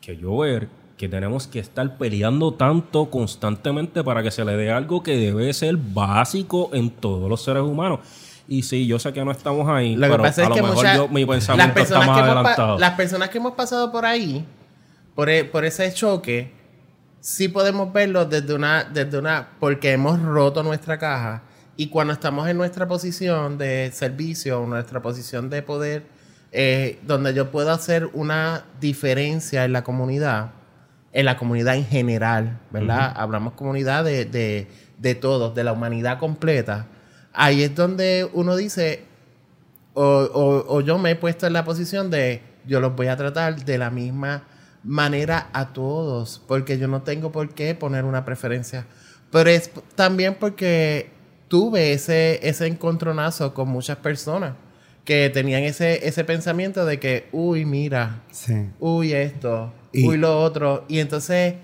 [0.01, 4.71] que yo ver que tenemos que estar peleando tanto constantemente para que se le dé
[4.71, 7.99] algo que debe ser básico en todos los seres humanos.
[8.47, 10.55] Y sí, yo sé que no estamos ahí, Lo que pero pasa a es lo
[10.55, 12.79] que mejor muchas- yo- mi las pensamiento está personas, más que hemos pa- adelantado.
[12.79, 14.45] las personas que hemos pasado por ahí,
[15.15, 16.51] por, e- por ese choque,
[17.25, 21.41] sí podemos verlo desde una, desde una, porque hemos roto nuestra caja
[21.75, 26.03] y cuando estamos en nuestra posición de servicio, nuestra posición de poder,
[26.51, 30.51] eh, donde yo puedo hacer una diferencia en la comunidad,
[31.13, 33.11] en la comunidad en general, ¿verdad?
[33.15, 34.67] Hablamos comunidad de, de,
[34.99, 36.85] de todos, de la humanidad completa.
[37.33, 39.03] Ahí es donde uno dice,
[39.95, 43.17] o, o- o yo me he puesto en la posición de yo los voy a
[43.17, 44.43] tratar de la misma
[44.85, 48.85] manera a todos, porque yo no tengo por qué poner una preferencia.
[49.31, 51.09] Pero es también porque
[51.47, 54.53] tuve ese, ese encontronazo con muchas personas
[55.03, 58.69] que tenían ese, ese pensamiento de que, uy, mira, Sí.
[58.79, 60.85] uy, esto, Y- uy, lo otro.
[60.87, 61.55] Y entonces,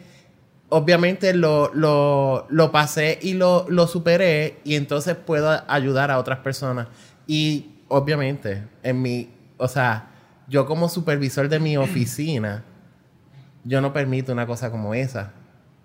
[0.69, 6.39] obviamente lo, lo, lo pasé y lo, lo superé y entonces puedo ayudar a otras
[6.39, 6.87] personas.
[7.27, 10.07] Y obviamente, en mi, o sea,
[10.47, 12.63] yo como supervisor de mi oficina,
[13.63, 15.31] yo no permito una cosa como esa.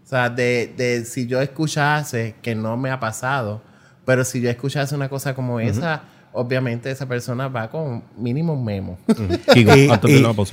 [0.05, 3.61] O sea, de, de si yo escuchase, que no me ha pasado,
[4.05, 8.65] pero si yo escuchase una cosa como esa, obviamente esa persona va con mínimo un
[8.65, 8.99] memo.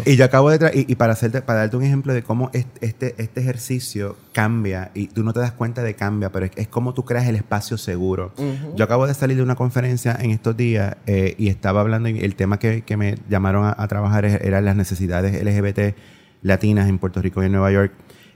[0.06, 2.66] Y, yo acabo de y, y para hacerte para darte un ejemplo de cómo es-
[2.82, 6.68] este, este ejercicio cambia y tú no te das cuenta de cambia pero es, es
[6.68, 8.32] como tú creas el espacio seguro.
[8.76, 12.20] Yo acabo de salir de una conferencia en estos días eh, y estaba hablando y
[12.22, 15.96] el tema que, que me llamaron a, a trabajar eran las necesidades LGBT
[16.44, 17.94] latinas en Puerto Rico y en Nueva York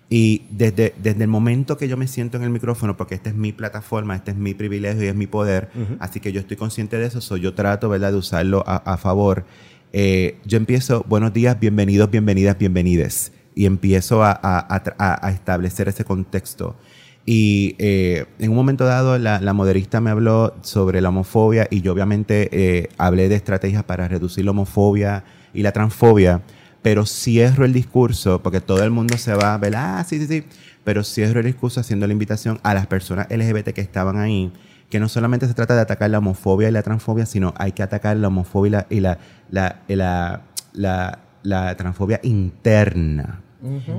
[0.09, 3.35] y desde, desde el momento que yo me siento en el micrófono, porque esta es
[3.35, 6.97] mi plataforma, este es mi privilegio y es mi poder, así que yo estoy consciente
[6.97, 8.11] de eso, so yo trato ¿verdad?
[8.13, 9.43] de usarlo a, a favor.
[9.91, 16.05] Eh, yo empiezo, buenos días, bienvenidos, bienvenidas, bienvenides, y empiezo a, a- a establecer ese
[16.05, 16.77] contexto.
[17.25, 21.81] Y eh, en un momento dado, la, la moderista me habló sobre la homofobia y
[21.81, 26.43] yo obviamente eh, hablé de estrategias para reducir la homofobia y la transfobia,
[26.88, 30.26] pero cierro el discurso porque todo el mundo se va a ver, ah, sí, sí,
[30.28, 30.45] sí,
[30.86, 34.54] pero cierro el discurso haciendo la invitación a las personas LGBT que estaban ahí,
[34.89, 37.84] que no solamente se trata de atacar la homofobia y la transfobia, sino hay que
[37.84, 39.17] atacar la homofobia y la,
[39.50, 43.41] y la, la, la, la- transfobia interna.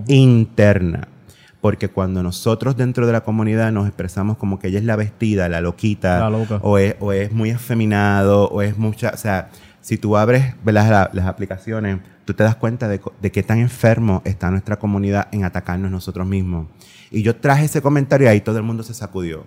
[0.07, 1.09] Interna.
[1.61, 5.51] Porque cuando nosotros dentro de la comunidad nos expresamos como que ella es la vestida,
[5.51, 6.59] la loquita, La loca.
[6.63, 9.51] o es, o es muy afeminado, o es mucha, o sea,
[9.83, 10.89] si tú abres ¿verdad?
[10.91, 15.29] la- las aplicaciones, tú te das cuenta de, de qué tan enfermo está nuestra comunidad
[15.33, 16.67] en atacarnos nosotros mismos.
[17.11, 19.47] Y yo traje ese comentario y ahí todo el mundo se sacudió.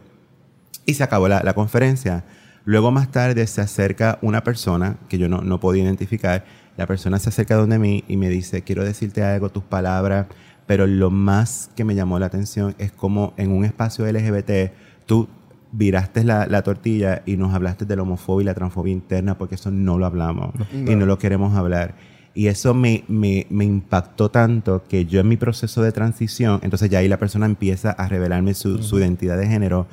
[0.88, 2.24] Y se acabó la, la conferencia.
[2.66, 6.44] Luego más tarde se acerca una persona que yo no, no podía identificar.
[6.76, 10.26] La persona se acerca donde mí y me dice, quiero decirte algo, tus palabras,
[10.66, 14.74] pero lo más que me llamó la atención es como en un espacio LGBT
[15.06, 15.28] tú
[15.72, 19.54] viraste la, la tortilla y nos hablaste de la homofobia y la transfobia interna porque
[19.54, 21.94] eso no lo hablamos y no lo queremos hablar.
[22.34, 26.90] Y eso me, me, me impactó tanto que yo en mi proceso de transición, entonces
[26.90, 29.88] ya ahí la persona empieza a revelarme su, su identidad de género.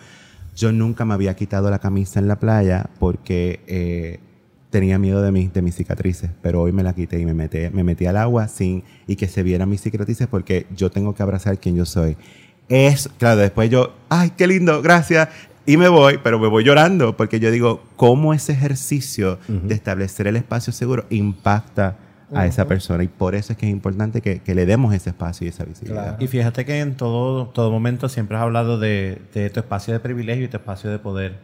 [0.55, 4.21] Yo nunca me había quitado la camisa en la playa porque eh,
[4.71, 7.59] tenía miedo de, mis de mis cicatrices, pero hoy me la quité y me metí,
[7.73, 11.23] me metí al agua sin y que se vieran mis cicatrices porque yo tengo que
[11.23, 12.17] abrazar quien yo soy.
[12.69, 15.29] Es, claro, después yo, ay, qué lindo, gracias.
[15.65, 20.27] Y me voy, pero me voy llorando porque yo digo, ¿cómo ese ejercicio de establecer
[20.27, 21.97] el espacio seguro impacta
[22.33, 23.03] a esa persona?
[23.05, 25.65] Y por eso es que es importante que, que le demos ese espacio y esa
[25.65, 26.21] visibilidad.
[26.21, 30.01] Y fíjate que en todo, todo momento siempre has hablado de, de tu espacio de
[30.01, 31.39] privilegio y tu espacio de poder.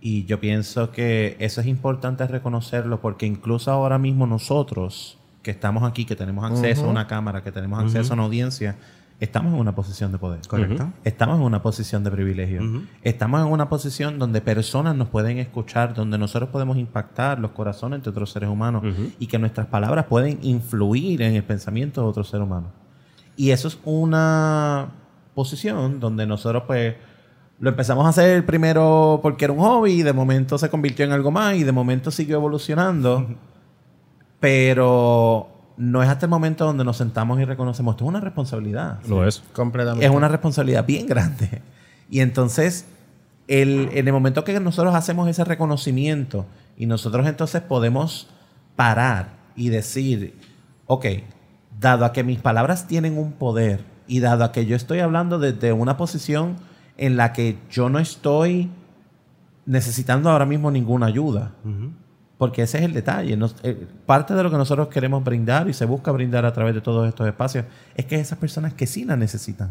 [0.00, 5.82] Y yo pienso que eso es importante reconocerlo porque incluso ahora mismo nosotros que estamos
[5.82, 8.76] aquí, que tenemos acceso a una cámara, que tenemos acceso a una audiencia,
[9.20, 10.40] estamos en una posición de poder.
[10.46, 10.92] ¿Correcto?
[11.04, 12.62] Estamos en una posición de privilegio.
[13.02, 18.02] Estamos en una posición donde personas nos pueden escuchar, donde nosotros podemos impactar los corazones
[18.02, 18.82] de otros seres humanos
[19.18, 22.70] y que nuestras palabras pueden influir en el pensamiento de otros seres humanos.
[23.36, 24.88] Y eso es una
[25.34, 26.94] posición donde nosotros pues
[27.58, 31.12] lo empezamos a hacer primero porque era un hobby y de momento se convirtió en
[31.12, 33.26] algo más y de momento siguió evolucionando.
[34.38, 39.00] Pero no es hasta el momento donde nos sentamos y reconocemos, esto es una responsabilidad.
[39.08, 39.42] Lo es.
[39.52, 40.06] Completamente.
[40.06, 41.62] Es una responsabilidad bien grande.
[42.10, 42.86] Y entonces,
[43.48, 48.28] el- en el momento que nosotros hacemos ese reconocimiento y nosotros entonces podemos
[48.76, 50.38] parar y decir,
[50.86, 51.06] ok,
[51.80, 55.38] dado a que mis palabras tienen un poder y dado a que yo estoy hablando
[55.38, 56.56] desde una posición
[56.96, 58.70] en la que yo no estoy
[59.66, 61.52] necesitando ahora mismo ninguna ayuda.
[62.38, 63.38] Porque ese es el detalle.
[63.62, 66.80] Eh, parte de lo que nosotros queremos brindar y se busca brindar a través de
[66.80, 69.70] todos estos espacios es que esas personas que sí la necesitan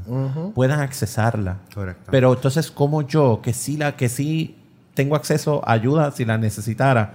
[0.55, 1.57] puedan accesarla.
[1.73, 2.09] Correcto.
[2.09, 4.55] Pero entonces, como yo, que sí, la, que sí
[4.93, 7.13] tengo acceso a ayuda si la necesitara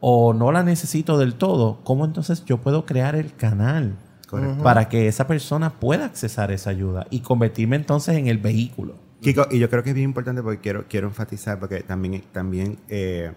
[0.00, 3.96] o no la necesito del todo, ¿cómo entonces yo puedo crear el canal
[4.62, 8.94] para que esa persona pueda accesar esa ayuda y convertirme entonces en el vehículo?
[9.20, 12.78] Kiko, y yo creo que es bien importante porque quiero, quiero enfatizar, porque también, también
[12.88, 13.32] eh,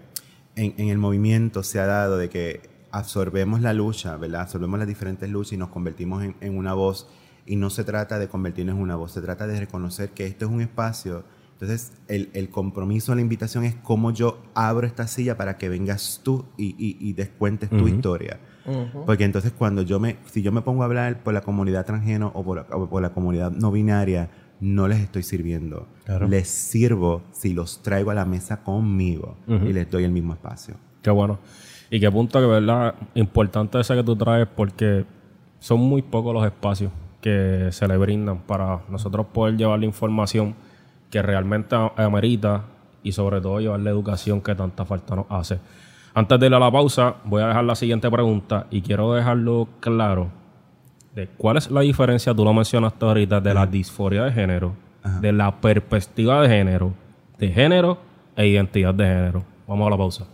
[0.60, 4.42] en, el movimiento se ha dado de que absorbemos la lucha, ¿verdad?
[4.42, 7.08] Absorbemos las diferentes luchas y nos convertimos en, una voz.
[7.46, 10.44] Y no se trata de convertirnos en una voz, se trata de reconocer que esto
[10.44, 11.24] es un espacio.
[11.52, 16.20] Entonces, el, el compromiso, la invitación es cómo yo abro esta silla para que vengas
[16.22, 18.38] tú y, y, descuentes tu historia.
[19.04, 22.30] Porque entonces cuando yo me, si yo me pongo a hablar por la comunidad transgénero
[22.34, 25.86] o por, o por la comunidad no binaria, no les estoy sirviendo.
[26.28, 30.74] Les sirvo si los traigo a la mesa conmigo y les doy el mismo espacio.
[31.02, 31.38] Qué bueno.
[31.90, 32.94] Y qué punto que, ¿verdad?
[33.14, 35.04] Importante ese que tú traes porque
[35.58, 40.54] son muy pocos los espacios que se le brindan para nosotros poder llevar la información
[41.10, 42.64] que realmente amerita
[43.02, 45.58] y sobre todo llevar la educación que tanta falta nos hace.
[46.14, 49.68] Antes de ir a la pausa, voy a dejar la siguiente pregunta y quiero dejarlo
[49.80, 50.39] claro
[51.14, 54.74] de cuál es la diferencia, tú lo mencionaste ahorita, de la disforia de género,
[55.20, 56.92] de la perspectiva de género,
[57.38, 57.98] de género
[58.36, 59.44] e identidad de género.
[59.66, 60.26] Vamos a la pausa.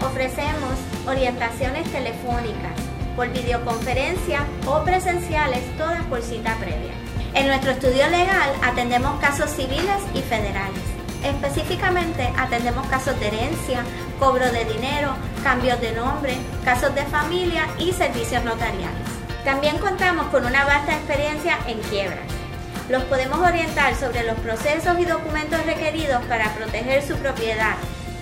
[0.02, 0.74] Ofrecemos
[1.06, 2.76] orientaciones telefónicas,
[3.16, 6.92] por videoconferencia o presenciales, todas por cita previa.
[7.32, 10.87] En nuestro estudio legal atendemos casos civiles y federales.
[11.24, 13.82] Específicamente atendemos casos de herencia,
[14.18, 19.02] cobro de dinero, cambios de nombre, casos de familia y servicios notariales.
[19.44, 22.20] También contamos con una vasta experiencia en quiebras.
[22.88, 27.74] Los podemos orientar sobre los procesos y documentos requeridos para proteger su propiedad,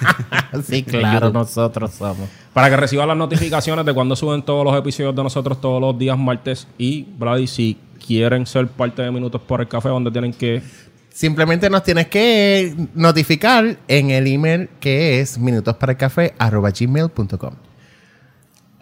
[0.63, 2.29] sí, claro, nosotros somos.
[2.53, 5.97] Para que reciban las notificaciones de cuando suben todos los episodios de nosotros todos los
[5.97, 10.33] días martes y Brady, si quieren ser parte de Minutos por el Café, donde tienen
[10.33, 10.61] que...
[11.09, 17.70] Simplemente nos tienes que notificar en el email que es minutosparaelcafé.gmail.com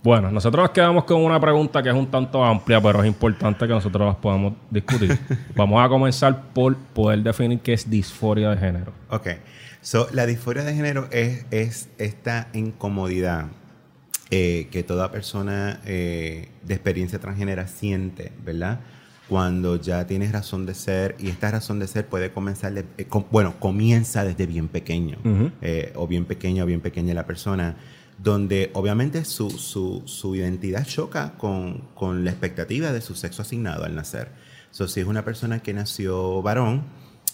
[0.03, 3.67] Bueno, nosotros nos quedamos con una pregunta que es un tanto amplia, pero es importante
[3.67, 5.17] que nosotros las podamos discutir.
[5.55, 8.93] Vamos a comenzar por poder definir qué es disforia de género.
[9.09, 9.27] Ok.
[9.81, 13.47] So, la disforia de género es, es esta incomodidad
[14.31, 18.79] eh, que toda persona eh, de experiencia transgénera siente, ¿verdad?
[19.27, 23.05] Cuando ya tienes razón de ser, y esta razón de ser puede comenzar, de- eh,
[23.05, 25.51] com- bueno, comienza desde bien pequeño, Ujú.
[25.61, 27.75] eh, o bien pequeño o bien pequeña la persona,
[28.21, 33.83] donde obviamente su, su, su identidad choca con, con la expectativa de su sexo asignado
[33.85, 34.29] al nacer.
[34.71, 36.83] So, si es una persona que nació varón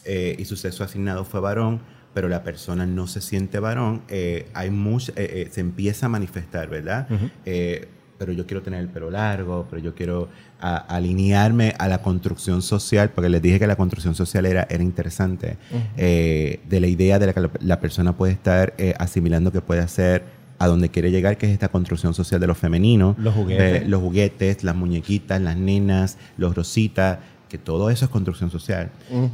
[0.06, 1.82] eh, y su sexo asignado fue varón,
[2.14, 6.10] pero la persona no se siente varón, eh, hay mucha, eh, eh, se empieza a
[6.10, 7.08] manifestar, ¿verdad?
[7.46, 10.30] Eh, pero yo quiero tener el pelo largo, pero yo quiero
[10.62, 14.82] a- alinearme a la construcción social, porque les dije que la construcción social era, era
[14.82, 15.58] interesante,
[15.98, 19.82] eh, de la idea de la que la, la persona puede estar asimilando que puede
[19.82, 20.24] hacer
[20.58, 23.16] a donde quiere llegar, que es esta construcción social de lo femenino.
[23.18, 23.88] Los juguetes.
[23.88, 28.92] Los juguetes, las muñequitas, las nenas, los rositas, que todo eso es construcción social.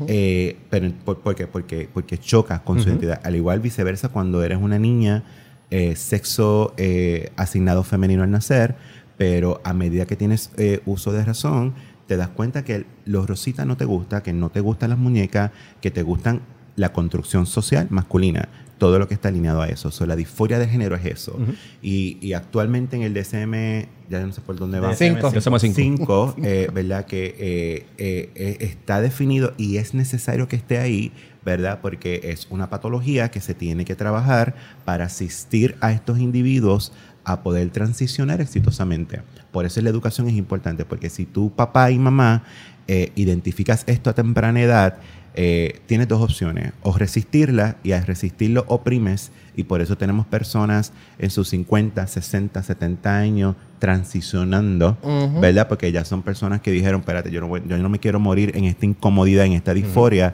[0.07, 1.47] Eh, pero ¿por, por qué?
[1.47, 3.21] Porque, porque chocas con su identidad.
[3.23, 5.23] Al igual viceversa, cuando eres una niña,
[5.69, 8.75] eh, sexo eh, asignado femenino al nacer,
[9.17, 10.51] pero a medida que tienes
[10.85, 11.73] uso de razón,
[12.07, 15.51] te das cuenta que los rositas no te gusta, que no te gustan las muñecas,
[15.79, 16.41] que te gustan
[16.75, 18.49] la construcción social masculina,
[18.81, 19.91] todo lo que está alineado a eso.
[20.07, 21.37] La disforia de género es eso.
[21.83, 24.95] y, y actualmente en el DSM, ya no sé por dónde va.
[24.95, 25.31] Cinco.
[25.31, 25.73] DSM-5.
[25.75, 27.05] 5, eh, ¿verdad?
[27.05, 31.11] Que eh, eh, eh, está definido y es necesario que esté ahí,
[31.45, 31.77] ¿verdad?
[31.79, 36.91] Porque es una patología que se tiene que trabajar para asistir a estos individuos
[37.23, 39.21] a poder transicionar exitosamente.
[39.51, 42.45] Por eso la educación es importante, porque si tu papá y mamá
[42.87, 44.97] eh, identificas esto a temprana edad,
[45.35, 50.91] eh, tienes dos opciones, o resistirla y al resistirlo oprimes y por eso tenemos personas
[51.19, 54.97] en sus 50, 60, 70 años transicionando,
[55.41, 55.67] ¿verdad?
[55.67, 58.51] Porque ya son personas que dijeron, espérate, yo no, voy- yo no me quiero morir
[58.55, 60.33] en esta incomodidad, en esta disforia.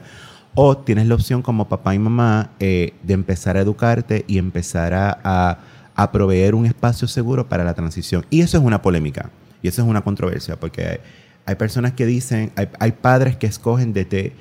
[0.54, 4.94] O tienes la opción como papá y mamá eh, de empezar a educarte y empezar
[4.94, 5.58] a, a-
[5.94, 8.24] a proveer un espacio seguro para la transición.
[8.30, 9.30] Y eso es una polémica
[9.62, 10.98] y eso es una controversia porque hay,
[11.44, 14.32] hay personas que dicen, hay, hay padres que escogen desde al,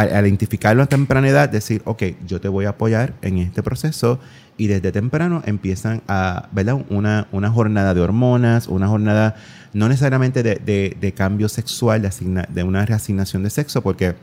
[0.00, 4.18] al identificarlo a temprana edad, decir, ok, yo te voy a apoyar en este proceso
[4.58, 6.84] y desde temprano empiezan a, ¿verdad?
[6.90, 9.36] Una, una jornada de hormonas, una jornada
[9.72, 14.14] no necesariamente de, de- de cambio sexual, de, asigna- de una reasignación de sexo, porque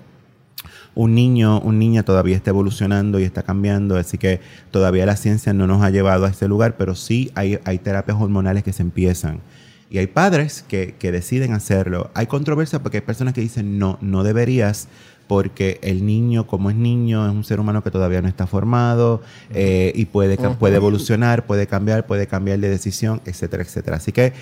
[0.95, 5.53] un niño, un niña todavía está evolucionando y está cambiando, así que todavía la ciencia
[5.53, 8.83] no nos ha llevado a ese lugar, pero sí hay, hay terapias hormonales que se
[8.83, 9.39] empiezan.
[9.89, 12.09] Y hay padres que, que deciden hacerlo.
[12.13, 14.87] Hay controversia porque hay personas que dicen, no, no deberías,
[15.27, 19.21] porque el niño, como es niño, es un ser humano que todavía no está formado
[19.53, 23.97] eh, y puede, puede evolucionar, puede cambiar, puede cambiar de decisión, etcétera, etcétera.
[23.97, 24.33] Así que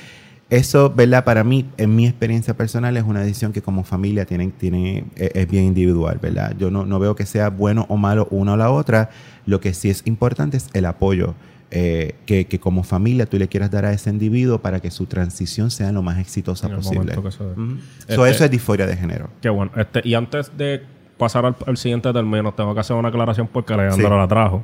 [0.50, 1.24] eso, ¿verdad?
[1.24, 5.32] Para mí, en mi experiencia personal, es una decisión que como familia tienen, tiene, es,
[5.34, 6.56] es bien individual, ¿verdad?
[6.58, 9.12] Yo no, no veo que sea bueno o malo una o la otra.
[9.46, 11.36] Lo que sí es importante es el apoyo
[11.72, 15.05] eh, que, que como familia tú le quieras dar a ese individuo para que su
[15.05, 17.13] transición sea lo más exitosa posible.
[17.13, 19.30] Este- So, eso es disforia de género.
[19.41, 19.72] Qué bueno.
[19.78, 20.84] Este, y antes de
[21.17, 24.13] pasar al, al siguiente término, tengo que hacer una aclaración porque Alejandro Sí.
[24.15, 24.63] la trajo.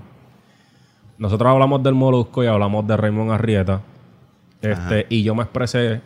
[1.17, 3.81] Nosotros hablamos del Molusco y hablamos de Raymond Arrieta.
[4.61, 6.01] Este, y yo me expresé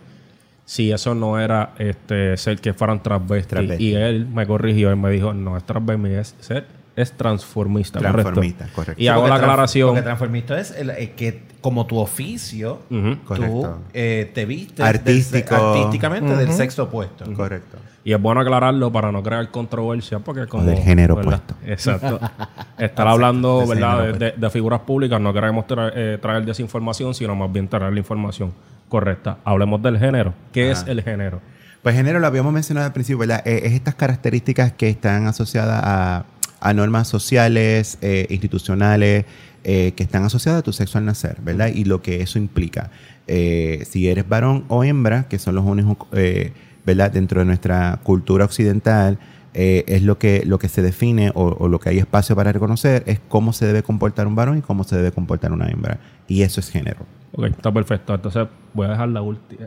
[0.66, 3.48] si eso no era este, ser que fueran transvestis.
[3.48, 3.84] Transvesti.
[3.90, 8.00] Y él me corrigió y me dijo, no es transvesti, es ser, es transformista.
[8.00, 8.22] correcto.
[8.22, 9.02] Transformista, correcto.
[9.02, 9.90] Y hago la aclaración.
[9.90, 15.56] Porque transformista es el- eh, que como tu oficio, tú eh, te vistes Artístico.
[15.56, 17.32] del artísticamente del sexo opuesto.
[17.34, 17.78] Correcto.
[18.04, 20.64] Y es bueno aclararlo para no crear controversia, porque como...
[20.64, 21.42] del género ¿verdad?
[21.46, 21.56] opuesto.
[21.72, 22.20] Exacto.
[22.80, 24.14] Estar hablando, ¿verdad?
[24.14, 27.94] De, de- de figuras públicas, no queremos traer, eh, traer desinformación, sino más bien traer
[27.94, 28.52] la información
[28.90, 29.38] correcta.
[29.44, 30.34] Hablemos del género.
[30.52, 31.42] ¿Qué es el género?
[31.84, 33.42] Pues género lo habíamos mencionado al principio, ¿verdad?
[33.46, 36.26] Eh, es estas características que están asociadas a,
[36.62, 39.26] a normas sociales, eh, institucionales,
[39.64, 41.68] eh, que están asociadas a tu sexo al nacer, ¿verdad?
[41.68, 42.92] Y lo que eso implica.
[43.28, 46.08] Eh, si eres varón o hembra, que son los únicos,
[46.86, 47.12] ¿verdad?
[47.12, 49.20] Dentro de nuestra cultura occidental,
[49.54, 53.20] es lo que, lo que se define o, lo que hay espacio para reconocer, es
[53.28, 56.00] cómo se debe comportar un varón y cómo se debe comportar una hembra.
[56.28, 57.06] Y eso es género.
[57.34, 58.16] Ok, está perfecto.
[58.16, 59.22] Entonces voy a dejar la.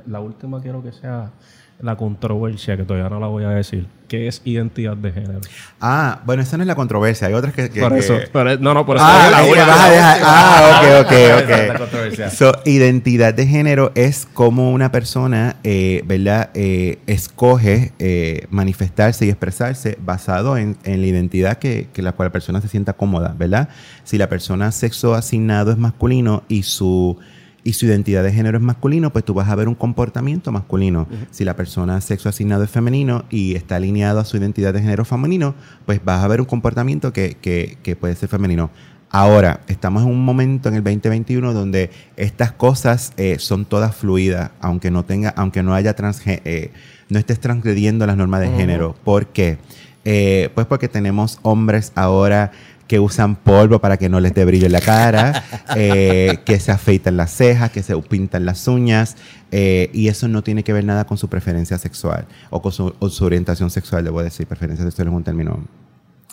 [0.06, 1.32] La última quiero que sea
[1.80, 3.86] la controversia, que todavía no la voy a decir.
[4.08, 5.40] ¿Qué es identidad de género?
[5.80, 7.26] Ah, bueno, esa no es la controversia.
[7.26, 7.68] Hay otras que...
[7.68, 8.16] que- por que- eso.
[8.32, 9.04] pero- no, no, por eso.
[9.06, 11.10] Ah, la vas a dejar- ah, ok, ok,
[11.68, 11.78] la ok.
[11.78, 12.30] controversia.
[12.30, 16.50] So, identidad de género es como una persona, eh, ¿verdad?
[16.54, 22.28] Eh, escoge eh, manifestarse y expresarse basado en, en la identidad que, que la cual
[22.28, 23.68] la persona se sienta cómoda, ¿verdad?
[24.04, 27.18] Si la persona sexo asignado es masculino y su
[27.64, 31.08] y su identidad de género es masculino, pues tú vas a ver un comportamiento masculino.
[31.30, 35.04] Si la persona sexo asignado es femenino y está alineado a su identidad de género
[35.06, 35.54] femenino,
[35.86, 38.70] pues vas a ver un comportamiento que, que- que puede ser femenino.
[39.10, 44.50] Ahora, estamos en un momento en el 2021 donde estas cosas eh, son todas fluidas,
[44.60, 45.94] aunque no tenga, aunque no haya
[46.26, 46.70] eh,
[47.08, 48.94] no estés transgrediendo las normas de género.
[49.04, 49.56] ¿Por qué?
[50.04, 52.50] Eh, pues porque tenemos hombres ahora
[52.86, 55.44] que usan polvo para que no les dé brillo en la cara,
[55.76, 59.16] eh, que se afeitan las cejas, que se pintan las uñas,
[59.50, 62.94] eh, y eso no tiene que ver nada con su preferencia sexual o con su,
[62.98, 65.64] o su orientación sexual, debo decir, preferencia sexual es un término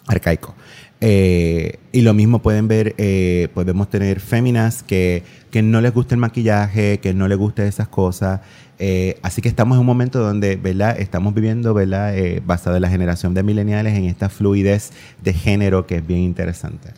[0.08, 0.56] arcaico.
[1.02, 6.16] Eh, y lo mismo pueden ver, eh, podemos tener féminas que, que no les gusta
[6.16, 8.42] el maquillaje, que no les gusta esas cosas.
[8.84, 11.00] Eh, así que estamos en un momento donde, ¿verdad?
[11.00, 12.18] Estamos viviendo, ¿verdad?
[12.18, 14.92] Eh, basado en la generación de millennials, en esta fluidez
[15.24, 16.90] de género que es bien interesante.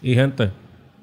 [0.00, 0.50] Y gente,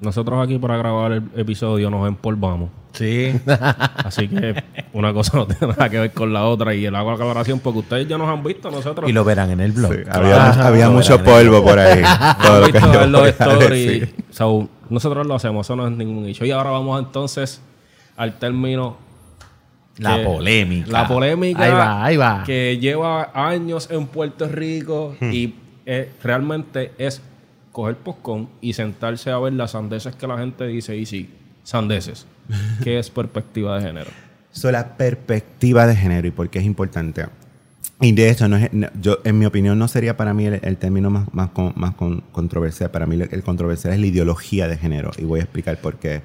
[0.00, 2.70] nosotros aquí para grabar el episodio nos empolvamos.
[2.92, 3.32] Sí.
[3.96, 6.74] Así que una cosa no tiene nada que ver con la otra.
[6.74, 9.08] Y el hago aclaración porque ustedes ya nos han visto nosotros.
[9.08, 9.92] y lo verán en el blog.
[9.94, 10.68] Sí, había Ajá.
[10.68, 12.02] había mucho el polvo por ahí.
[12.42, 14.08] todo Han lo que visto los stories.
[14.30, 16.46] So, nosotros lo hacemos, eso no es ningún issue.
[16.46, 17.60] Y ahora vamos entonces
[18.16, 18.96] al término
[19.98, 20.90] La que- polémica.
[20.92, 22.44] La polémica Ahí va, ahí va.
[22.44, 25.54] que lleva años en Puerto Rico y
[25.86, 27.20] eh, realmente es
[27.74, 31.28] coger poscón y sentarse a ver las sandeces que la gente dice y sí,
[31.64, 32.24] sandeces.
[32.84, 34.10] ¿Qué es perspectiva de género?
[34.52, 37.26] So, la perspectiva de género y por qué es importante.
[38.04, 40.60] Y de hecho, no es, no- yo, en mi opinión, no sería para mí el,
[40.62, 42.90] el término más, más, con- más con- controversial.
[42.90, 45.10] Para mí, el, el controversial es la ideología de género.
[45.16, 46.22] Y voy a explicar por qué.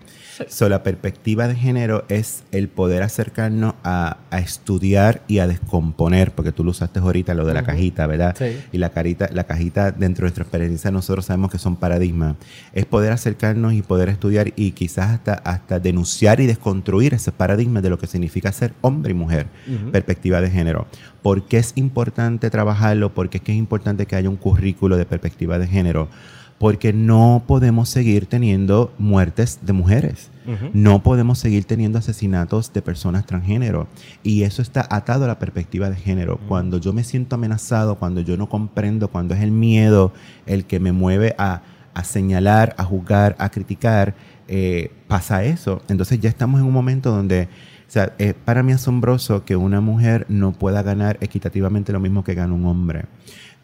[0.47, 6.31] So, la perspectiva de género es el poder acercarnos a, a estudiar y a descomponer,
[6.31, 8.35] porque tú lo usaste ahorita, lo de la cajita, ¿verdad?
[8.39, 8.57] Sí.
[8.71, 12.35] Y la, carita, la cajita, dentro de nuestra experiencia, nosotros sabemos que son paradigmas.
[12.73, 17.81] Es poder acercarnos y poder estudiar y quizás hasta, hasta denunciar y desconstruir ese paradigma
[17.81, 19.47] de lo que significa ser hombre y mujer,
[19.91, 20.87] perspectiva de género.
[21.21, 23.13] ¿Por qué es importante trabajarlo?
[23.13, 26.09] ¿Por qué es que es importante que haya un currículo de perspectiva de género?
[26.57, 30.29] Porque no podemos seguir teniendo muertes de mujeres.
[30.73, 33.87] No podemos seguir teniendo asesinatos de personas transgénero.
[34.23, 36.39] Y eso está atado a la perspectiva de género.
[36.47, 40.11] Cuando yo me siento amenazado, cuando yo no comprendo, cuando es el miedo
[40.47, 41.61] el que me mueve a,
[41.93, 44.15] a señalar, a juzgar, a criticar,
[44.51, 45.83] eh, pasa eso.
[45.87, 47.47] Entonces ya estamos en un momento donde,
[47.89, 52.23] o sea, es para mí asombroso que una mujer no pueda ganar equitativamente lo mismo
[52.23, 53.05] que gana un hombre.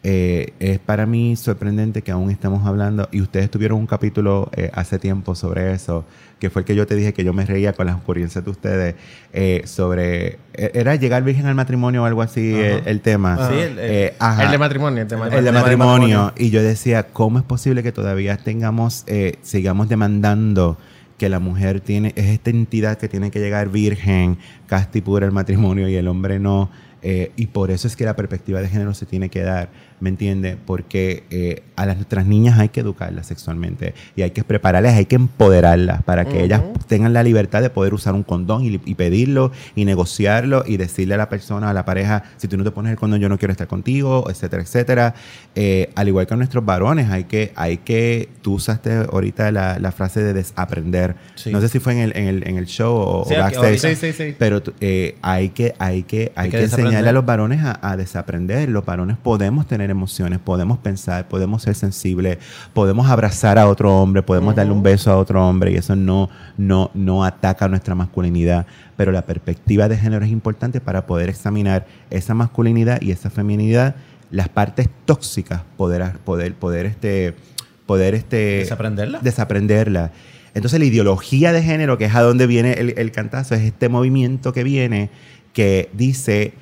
[0.08, 4.70] Eh, es para mí sorprendente que aún estamos hablando, y ustedes tuvieron un capítulo eh,
[4.74, 6.04] hace tiempo sobre eso,
[6.38, 8.50] que fue el que yo te dije que yo me reía con las ocurrencias de
[8.50, 8.94] ustedes,
[9.32, 13.48] eh, sobre, eh, era llegar virgen al matrimonio o algo así el, el tema.
[13.48, 14.44] Sí, el- el- Eh, ajá.
[14.44, 15.44] El de matrimonio, el de matrimonio.
[15.44, 15.86] de matrimonio.
[16.18, 16.32] matrimonio.
[16.36, 20.78] Y yo decía, ¿cómo es posible que todavía tengamos, eh, sigamos demandando
[21.18, 25.26] que la mujer tiene, es esta entidad que tiene que llegar virgen, casta y pura
[25.26, 26.70] el matrimonio y el hombre no?
[27.02, 29.68] Eh, y por eso es que la perspectiva de género se tiene que dar,
[30.00, 30.56] ¿me entiendes?
[30.64, 35.06] Porque eh, a las nuestras niñas hay que educarlas sexualmente y hay que prepararlas, hay
[35.06, 38.94] que empoderarlas para que ellas tengan la libertad de poder usar un condón y, y
[38.94, 42.70] pedirlo y negociarlo y decirle a la persona, a la pareja, si tú no te
[42.70, 45.14] pones el condón yo no quiero estar contigo, etcétera, etcétera.
[45.54, 49.78] Eh, al igual que a nuestros varones, hay que, hay que, tú usaste ahorita la,
[49.78, 51.14] la frase de desaprender.
[51.34, 51.50] Sí.
[51.50, 53.78] No sé si fue en el, en el, en el show o, Sí, o backstage.
[53.78, 54.34] Sí, sí, sí.
[54.38, 57.96] Pero eh, hay que, hay que, hay que que, enseñarle a los varones a, a
[57.96, 58.68] desaprender.
[58.68, 62.38] Los varones podemos tener emociones, podemos pensar, podemos ser sensibles,
[62.72, 66.28] podemos abrazar a otro hombre, podemos darle un beso a otro hombre y eso no,
[66.56, 68.66] no, no ataca nuestra masculinidad.
[68.96, 73.96] Pero la perspectiva de género es importante para poder examinar esa masculinidad y esa feminidad,
[74.30, 77.34] las partes tóxicas, poder, poder, poder este,
[77.86, 79.20] poder este ¿Desaprenderla?
[79.20, 80.12] desaprenderla.
[80.54, 83.88] Entonces la ideología de género, que es a donde viene el, el cantazo, es este
[83.88, 85.10] movimiento que viene
[85.52, 86.52] que dice,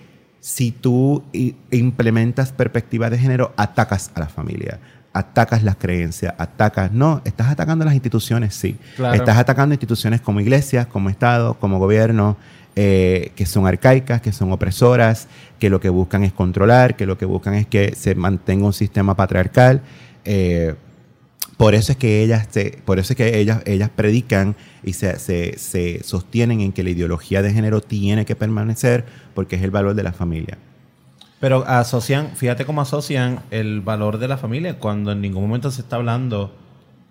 [0.45, 4.79] si tú i- implementas perspectiva de género, atacas a la familia,
[5.15, 8.77] atacas las creencias, atacas, no, estás atacando las instituciones, sí.
[8.97, 9.15] Claro.
[9.15, 12.37] Estás atacando instituciones como iglesias, como Estado, como gobierno,
[12.77, 15.29] eh, que son arcaicas, que son opresoras,
[15.59, 18.75] que lo que buscan es controlar, que lo que buscan es que se mantenga un
[18.75, 19.81] sistema patriarcal.
[20.27, 20.75] eh,
[21.57, 25.19] por eso es que ellas, se- por eso es que ellas, ellas predican y se,
[25.19, 29.71] se- se sostienen en que la ideología de género tiene que permanecer porque es el
[29.71, 30.59] valor de la familia.
[31.41, 35.83] Pero asocian, fíjate cómo asocian el valor de la familia cuando en ningún momento se
[35.83, 36.55] está hablando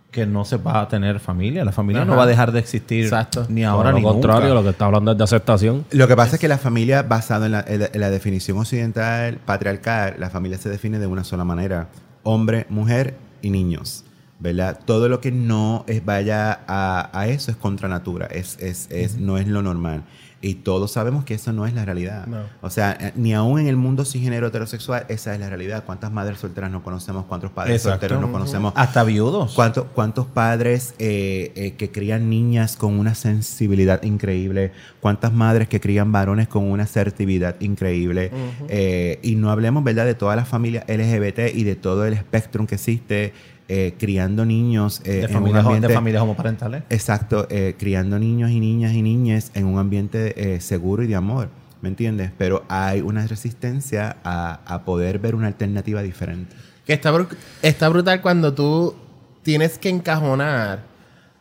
[0.09, 1.65] que no se va a tener familia.
[1.65, 3.45] La familia no va a dejar de existir Exacto.
[3.49, 4.53] ni ahora Por ni lo contrario, nunca.
[4.55, 5.85] lo que está hablando es de aceptación.
[5.91, 9.37] Lo que pasa es que la familia, en la, en la- en la definición occidental
[9.45, 11.87] patriarcal, la familia se define de una sola manera:
[12.23, 14.03] hombre, mujer y niños.
[14.43, 14.77] ¿Verdad?
[14.85, 19.17] Todo lo que no es, vaya a, a eso es contra natura, es, es, es,
[19.17, 20.03] no es lo normal.
[20.45, 22.27] Y todos sabemos que eso no es la realidad.
[22.27, 22.41] No.
[22.61, 25.85] O sea, eh, ni aún en el mundo sin género heterosexual, esa es la realidad.
[25.85, 27.23] ¿Cuántas madres solteras no conocemos?
[27.29, 28.01] ¿Cuántos padres Exacto.
[28.01, 28.73] solteros no conocemos?
[28.75, 29.53] Hasta viudos.
[29.53, 34.73] ¿Cuánto- ¿Cuántos padres eh, eh, que crían niñas con una sensibilidad increíble?
[34.99, 38.29] ¿Cuántas madres que crían varones con una asertividad increíble?
[38.67, 42.67] Eh, y no hablemos, ¿verdad?, de toda la familia LGBT y de todo el espectro
[42.67, 43.31] que existe
[43.67, 45.87] eh, criando niños eh, de, en un familias, ambiente...
[45.87, 46.83] de familias homoparentales.
[46.89, 51.15] Exacto, eh, criando niños y niñas y niñas en un ambiente eh, seguro y de
[51.15, 51.49] amor,
[51.81, 52.31] ¿me entiendes?
[52.37, 56.55] Pero hay una resistencia a, a poder ver una alternativa diferente.
[56.85, 57.13] Que está,
[57.61, 58.95] está brutal cuando tú
[59.41, 60.83] tienes que encajonar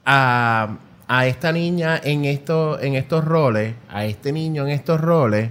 [0.05, 5.51] a, a esta niña en, esto, en estos roles, a este niño en estos roles,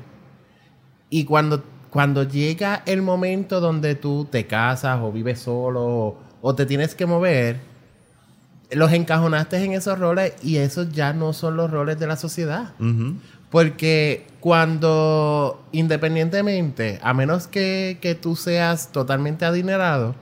[1.10, 6.66] y cuando, cuando llega el momento donde tú te casas o vives solo o, te
[6.66, 7.58] tienes que mover,
[8.72, 12.74] los encajonaste en esos roles y esos ya no son los roles de la sociedad.
[13.50, 20.16] Porque cuando, independientemente, a menos que, que tú seas totalmente adinerado,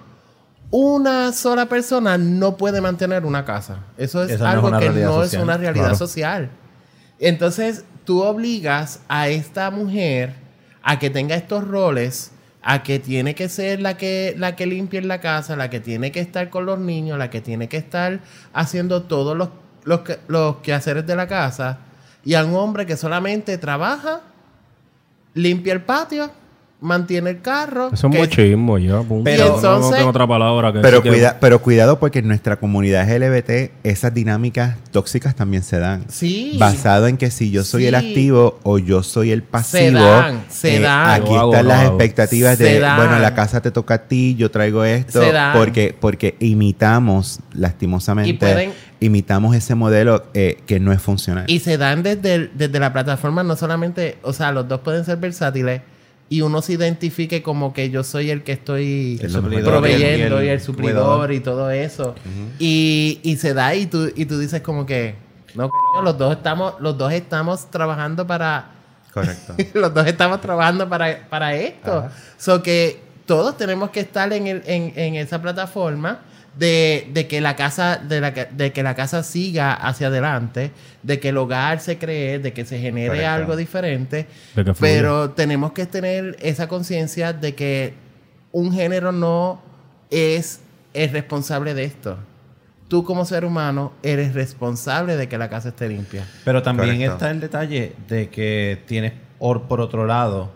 [0.71, 3.79] una sola persona no puede mantener una casa.
[3.97, 5.23] Eso es Esa no es algo que no social.
[5.25, 5.97] es una realidad Claro.
[5.97, 6.49] social.
[7.19, 10.33] Entonces, tú obligas a esta mujer
[10.81, 12.31] a que tenga estos roles,
[12.61, 16.11] a que tiene que ser la que, la que limpie la casa, la que tiene
[16.11, 18.19] que estar con los niños, la que tiene que estar
[18.53, 19.49] haciendo todos los,
[19.83, 21.79] los, los quehaceres de la casa,
[22.25, 24.21] y a un hombre que solamente trabaja,
[25.33, 26.31] limpia el patio,
[26.81, 27.89] mantiene el carro.
[27.91, 28.49] Eso es que-
[28.79, 29.01] ya.
[29.01, 29.23] punto.
[29.25, 32.27] Pero No- no entonces- tengo otra palabra que Pero, que- cuida, pero cuidado porque en
[32.29, 36.05] nuestra comunidad LGBT esas dinámicas tóxicas también se dan.
[36.07, 36.55] Sí.
[36.57, 39.99] Basado en que si yo soy el activo o yo soy el pasivo.
[39.99, 41.21] dan, se dan.
[41.21, 42.97] Aquí hago, están las expectativas Se de, dan.
[42.97, 45.21] bueno, la casa te toca a ti, yo traigo esto.
[45.21, 45.57] Se dan.
[45.57, 48.71] Porque, porque imitamos, lastimosamente, Y pueden-
[49.01, 51.43] imitamos ese modelo eh, que no es funcional.
[51.47, 55.03] Y se dan desde, el- desde la plataforma, no solamente, o sea, los dos pueden
[55.05, 55.81] ser versátiles
[56.29, 59.31] y uno se identifique como que yo soy el que estoy El
[59.63, 61.31] proveyendo y el- y el, suplidor cuidador.
[61.33, 62.13] y todo eso.
[62.59, 65.15] y, y se da y tú, y tú dices como que,
[65.55, 65.71] no,
[66.03, 68.71] los dos estamos, los dos estamos trabajando para,
[69.13, 69.55] Correcto.
[69.73, 72.09] los dos estamos trabajando para, para esto.
[72.37, 76.19] So que todos tenemos que estar en, el, en, en esa plataforma
[76.57, 80.71] de, de que la casa, de, la, de que la casa siga hacia adelante,
[81.03, 83.29] de que el hogar se cree, de que se genere Correcto.
[83.29, 84.27] algo diferente.
[84.79, 87.93] Pero tenemos que tener esa conciencia de que
[88.51, 89.61] un género no
[90.09, 90.61] es
[90.93, 92.17] el responsable de esto.
[92.87, 96.25] Tú como ser humano eres responsable de que la casa esté limpia.
[96.43, 97.13] Pero también Correcto.
[97.13, 100.51] está el detalle de que tienes, or- por otro lado,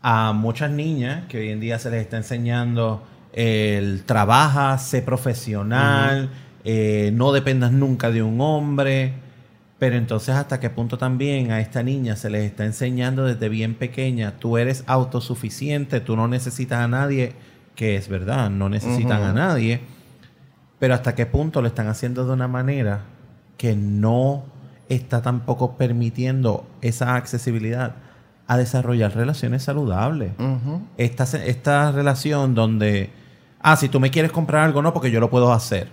[0.00, 3.04] a muchas niñas que hoy en día se les está enseñando
[3.34, 6.30] el trabaja, sé profesional,
[6.64, 9.12] eh, no dependas nunca de un hombre.
[9.78, 13.74] Pero entonces, ¿hasta qué punto también a esta niña se les está enseñando desde bien
[13.74, 17.32] pequeña, tú eres autosuficiente, tú no necesitas a nadie,
[17.74, 19.80] que es verdad, no necesitan a nadie,
[20.78, 23.02] pero hasta qué punto lo están haciendo de una manera
[23.58, 24.44] que no
[24.88, 27.96] está tampoco permitiendo esa accesibilidad
[28.46, 30.32] a desarrollar relaciones saludables.
[30.96, 33.10] Esta, esta relación donde,
[33.64, 35.88] ah, si tú me quieres comprar algo, no, porque yo lo puedo hacer,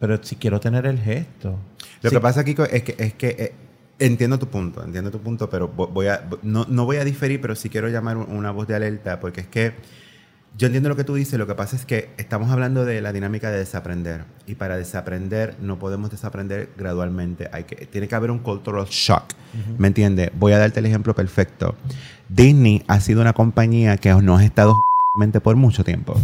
[0.00, 1.56] pero si quiero tener el gesto.
[2.02, 2.16] Lo Sí.
[2.16, 3.52] que pasa, Kiko, es que, es que eh,
[3.98, 7.40] entiendo tu punto, entiendo tu punto, pero vo- voy a, no, no voy a diferir,
[7.40, 9.74] pero sí quiero llamar un- una voz de alerta, porque es que
[10.58, 13.12] yo entiendo lo que tú dices, lo que pasa es que estamos hablando de la
[13.12, 18.30] dinámica de desaprender, y para desaprender no podemos desaprender gradualmente, Hay que, tiene que haber
[18.32, 19.24] un cultural shock,
[19.78, 20.30] ¿me entiendes?
[20.38, 21.76] Voy a darte el ejemplo perfecto.
[22.28, 24.80] Disney ha sido una compañía que nos ha estado
[25.42, 26.18] por mucho tiempo.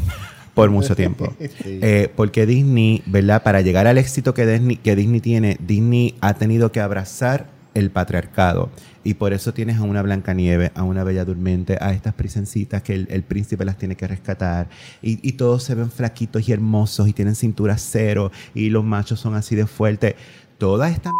[0.56, 1.32] Por mucho tiempo.
[1.64, 3.42] Eh, porque Disney, ¿verdad?
[3.42, 7.90] Para llegar al éxito que Disney, que Disney tiene, Disney ha tenido que abrazar el
[7.90, 8.70] patriarcado.
[9.04, 12.94] Y por eso tienes a una Blancanieves, a una Bella Durmiente, a estas princesitas que
[12.94, 14.68] el, el príncipe las tiene que rescatar.
[15.02, 18.32] Y, y todos se ven flaquitos y hermosos y tienen cintura cero.
[18.54, 20.14] Y los machos son así de fuertes.
[20.56, 21.12] Toda esta.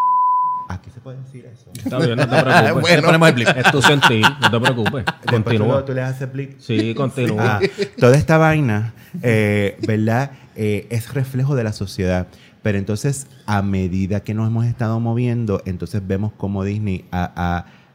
[0.68, 1.70] Aquí se puede decir eso.
[1.74, 3.02] Está bien, no te preocupes.
[3.02, 3.36] Bueno.
[3.56, 5.04] Es tu sentir, no te preocupes.
[5.28, 5.84] Continúa.
[5.84, 6.58] tú le haces blip.
[6.58, 7.58] Sí, continúa.
[7.58, 7.60] Ah,
[7.98, 10.32] toda esta vaina, eh, ¿verdad?
[10.56, 12.26] Eh, es reflejo de la sociedad.
[12.62, 17.04] Pero entonces, a medida que nos hemos estado moviendo, entonces vemos cómo Disney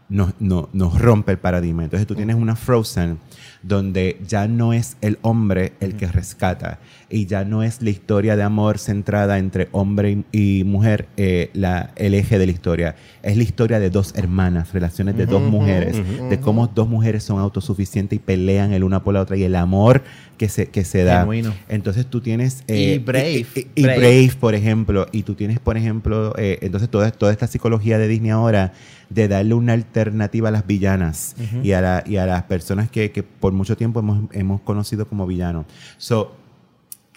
[0.08, 1.84] nos, no- nos rompe el paradigma.
[1.84, 3.20] Entonces tú tienes una Frozen
[3.64, 6.80] donde ya no es el hombre el que rescata
[7.10, 11.92] y ya no es la historia de amor centrada entre hombre y, mujer eh, la,
[11.96, 12.96] el eje de la historia.
[13.24, 15.98] Es la historia de dos hermanas, relaciones de dos mujeres,
[16.30, 19.56] de cómo dos mujeres son autosuficientes y pelean el una por la otra y el
[19.56, 20.04] amor
[20.38, 21.20] que se, que se da.
[21.22, 21.54] Genuino.
[21.70, 22.64] Entonces tú tienes...
[22.68, 23.32] Y Brave.
[23.56, 23.98] Y, y- y Brave.
[24.00, 25.06] Brave, por ejemplo.
[25.12, 28.74] Y tú tienes, por ejemplo, eh, entonces toda, toda esta psicología de Disney ahora
[29.10, 33.12] de darle una alternativa a las villanas y, a la- y a las personas que,
[33.12, 35.66] que por mucho tiempo hemos, hemos conocido como villanos.
[35.98, 36.36] So,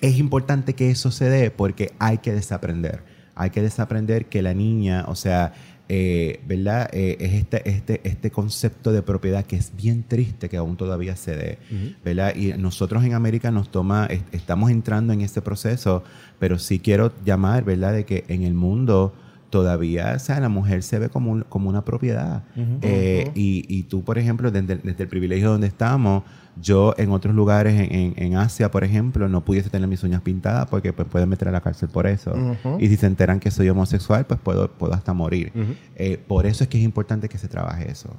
[0.01, 3.03] es importante que eso se dé porque hay que desaprender.
[3.35, 5.53] Hay que desaprender que la niña, o sea,
[5.89, 6.89] eh, ¿verdad?
[6.93, 11.15] Eh, es este, este, este concepto de propiedad que es bien triste que aún todavía
[11.17, 11.59] se dé,
[12.05, 12.35] ¿verdad?
[12.37, 16.03] Y nosotros en América nos toma, est- estamos entrando en ese proceso,
[16.39, 17.93] pero sí quiero llamar, ¿verdad?
[17.93, 19.15] De que en el mundo
[19.59, 22.43] todavía, o sea, la mujer se ve como, un- como una propiedad.
[22.83, 26.25] Eh, y, y tú, por ejemplo, desde, desde el privilegio donde estamos,
[26.61, 30.23] yo en otros lugares, en, en- en Asia, por ejemplo, no pudiese tener mis uñas
[30.23, 32.33] pintadas porque pues, pueden meter a la cárcel por eso.
[32.81, 35.53] Y si se enteran que soy homosexual, pues puedo, puedo hasta morir.
[35.95, 38.11] Eh, por eso es que es importante que se trabaje eso.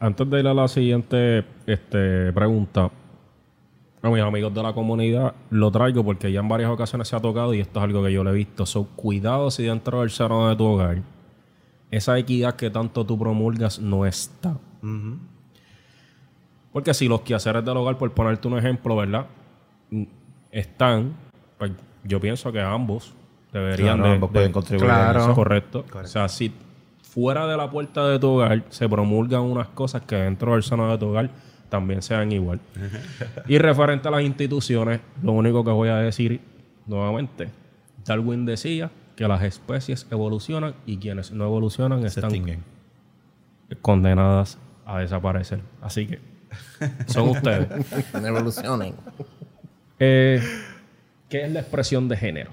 [0.00, 2.90] Antes de ir a la siguiente este, pregunta,
[4.02, 7.20] a mis amigos de la comunidad lo traigo porque ya en varias ocasiones se ha
[7.20, 8.66] tocado y esto es algo que yo le he visto.
[8.66, 10.98] So, cuidado si dentro del seno de tu hogar
[11.90, 14.56] esa equidad que tanto tú promulgas no está.
[16.72, 19.26] Porque si los quehaceres del hogar, por ponerte un ejemplo, ¿verdad?
[20.50, 21.12] Están,
[21.58, 21.70] pues
[22.04, 23.12] yo pienso que ambos
[23.52, 25.20] deberían Claro, de, ambos de- pueden contribuir Claro.
[25.20, 25.34] eso.
[25.34, 25.84] Correcto.
[25.94, 26.50] O sea, si
[27.02, 30.90] fuera de la puerta de tu hogar se promulgan unas cosas que dentro del seno
[30.90, 31.30] de tu hogar
[31.72, 32.60] también sean igual.
[33.48, 36.42] y referente a las instituciones, lo único que voy a decir
[36.86, 37.48] nuevamente,
[38.04, 42.62] Darwin decía que las especies evolucionan y quienes no evolucionan Se están extinguen.
[43.80, 45.60] condenadas a desaparecer.
[45.80, 46.20] Así que
[47.06, 47.68] son ustedes.
[48.14, 48.94] Evolucionen.
[49.98, 50.42] Eh,
[51.30, 52.50] ¿Qué es la expresión de género?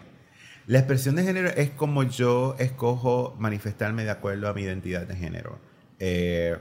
[0.66, 5.16] La expresión de género es como yo escojo manifestarme de acuerdo a mi identidad de
[5.18, 5.60] género.
[6.00, 6.56] Eh,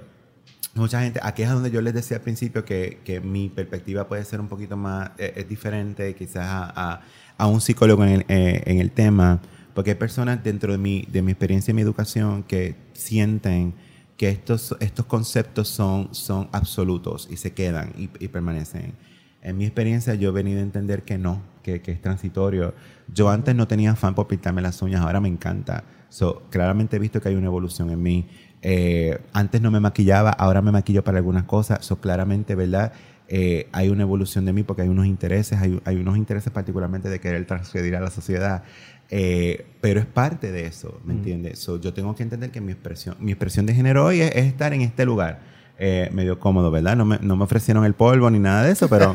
[0.75, 4.25] mucha gente, aquí es donde yo les decía al principio que, que mi perspectiva puede
[4.25, 7.01] ser un poquito más, eh, es diferente quizás a, a-
[7.37, 9.41] a un psicólogo en el, eh, en el tema,
[9.75, 13.75] porque hay personas dentro de mi, de mi experiencia y mi educación que sienten
[14.17, 18.95] que estos, estos conceptos son, son absolutos y se quedan y, y permanecen.
[19.41, 22.75] En mi experiencia yo he venido a entender que no, que, que es transitorio.
[23.15, 25.85] Yo antes no tenía afán por pintarme las uñas, ahora me encanta.
[26.09, 28.29] So, claramente he visto que hay una evolución en mí.
[28.63, 31.85] Eh, antes no me maquillaba, ahora me maquillo para algunas cosas.
[31.85, 32.93] So, claramente, ¿verdad?
[33.29, 37.11] Eh, hay una evolución de mí porque hay unos intereses, hay, hay unos intereses particularmente
[37.11, 38.63] de querer transgredir a la sociedad.
[39.11, 41.59] Eh, pero es parte de eso, ¿me entiendes?
[41.59, 44.47] So, yo tengo que entender que mi expresión, mi expresión de género hoy es, es
[44.47, 45.41] estar en este lugar.
[45.81, 46.97] Eh, medio cómodo, ¿verdad?
[46.97, 49.15] No me, no me ofrecieron el polvo ni nada de eso, pero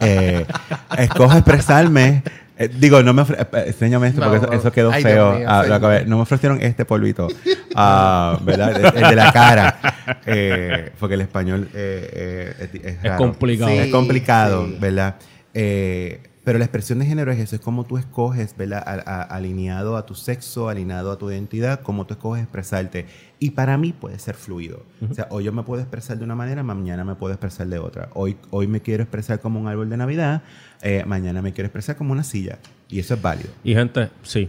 [0.98, 2.24] escojo expresarme.
[2.62, 5.32] Eh, digo, no me ofre- eh, enséñame esto No, porque eso, eso quedó ay, feo.
[5.38, 5.68] Mío, Ah, sí.
[5.70, 7.26] lo acabé- no me ofrecieron este polvito,
[7.74, 8.76] Ah, ¿verdad?
[8.78, 9.78] El, el de la cara.
[10.26, 13.16] Eh, porque el español eh, eh, es, es raro.
[13.16, 13.70] complicado.
[13.70, 14.76] Sí, es complicado, sí.
[14.78, 15.16] ¿verdad?
[15.54, 18.82] Eh, pero la expresión de género es eso, es como tú escoges, ¿verdad?
[18.86, 23.06] A- a- alineado a tu sexo, alineado a tu identidad, cómo tú escoges expresarte.
[23.38, 24.84] Y para mí puede ser fluido.
[25.08, 27.78] O sea, hoy yo me puedo expresar de una manera, mañana me puedo expresar de
[27.78, 28.08] otra.
[28.14, 30.42] Hoy, hoy me quiero expresar como un árbol de Navidad,
[30.82, 32.58] eh, mañana me quiero expresar como una silla.
[32.88, 33.50] Y eso es válido.
[33.64, 34.48] Y gente, sí,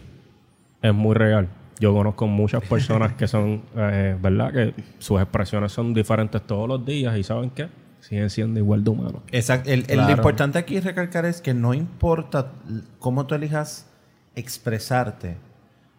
[0.82, 1.48] es muy real.
[1.80, 4.52] Yo conozco muchas personas que son, eh, ¿verdad?
[4.54, 7.68] Que sus expresiones son diferentes todos los días y ¿saben qué?
[8.02, 9.22] Siguen siendo igual de humanos.
[9.32, 9.70] Exacto.
[9.70, 10.10] El, el- Claro.
[10.10, 12.52] Lo importante aquí recalcar es que no importa
[13.00, 13.88] cómo tú elijas
[14.36, 15.38] expresarte,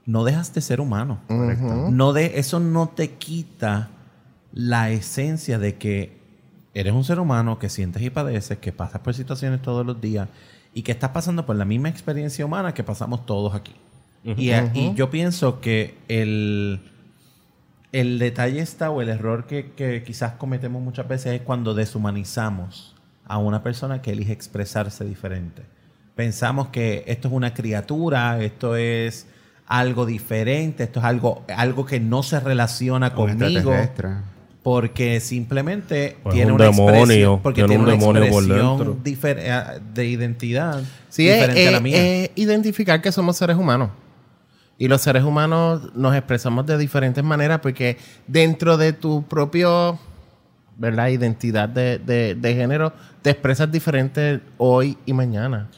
[0.05, 1.21] no dejas de ser humano.
[1.29, 3.91] No de, eso no te quita
[4.53, 6.22] la esencia de que
[6.75, 10.29] eres un ser humano que sientes y padeces, que pasas por situaciones todos los días
[10.75, 13.75] y que estás pasando por la misma experiencia humana que pasamos todos aquí.
[14.25, 16.81] y, a- y yo pienso que el,
[17.93, 22.95] el detalle está o el error que, que quizás cometemos muchas veces es cuando deshumanizamos
[23.27, 25.63] a una persona que elige expresarse diferente.
[26.17, 29.27] Pensamos que esto es una criatura, esto es
[29.67, 34.09] algo diferente, esto es algo, algo que no se relaciona Un conmigo extraterrestre.
[34.63, 39.03] Porque simplemente Pues tiene un una demonio, expresión, porque tiene tiene un una demonio expresión
[39.39, 41.97] eh, de identidad Sí, es, diferente a la es- mía.
[42.25, 43.91] es identificar que somos seres humanos.
[44.79, 49.99] Y los seres humanos nos expresamos de diferentes maneras porque dentro de tu propio
[50.77, 51.09] ¿verdad?
[51.09, 55.69] identidad de, de- de género te expresas diferente hoy y mañana.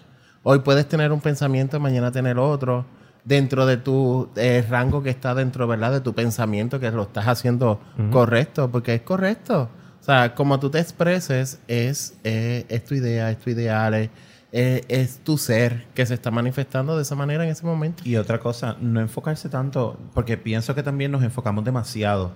[0.43, 2.85] Hoy puedes tener un pensamiento, mañana tener otro.
[3.25, 5.93] Dentro de tu eh, rango que está dentro, ¿verdad?
[5.93, 9.69] De tu pensamiento, que lo estás haciendo correcto, porque es correcto.
[10.01, 14.11] O sea, como tú te expreses, es, eh, es tu idea, es tu ideal, es,
[14.53, 18.03] es- es tu ser que se está manifestando de esa manera en ese momento.
[18.07, 22.33] Y otra cosa, no enfocarse tanto, porque pienso que también nos enfocamos demasiado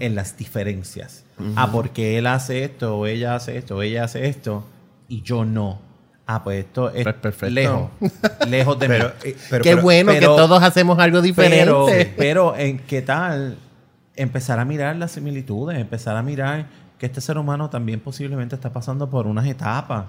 [0.00, 1.24] en las diferencias.
[1.58, 4.64] Ah, porque él hace esto, o ella hace esto, o ella hace esto,
[5.06, 5.80] y yo no.
[6.32, 7.54] Ah, pues esto es Pues perfecto.
[7.54, 7.90] lejos,
[8.48, 9.12] lejos de Pero, mí.
[9.24, 11.64] eh, pero- Qué bueno que todos hacemos algo diferente.
[11.64, 13.56] Pero, pero ¿en qué tal
[14.16, 15.78] empezar a mirar las similitudes?
[15.78, 16.66] Empezar a mirar
[16.98, 20.04] que este ser humano también posiblemente está pasando por unas etapas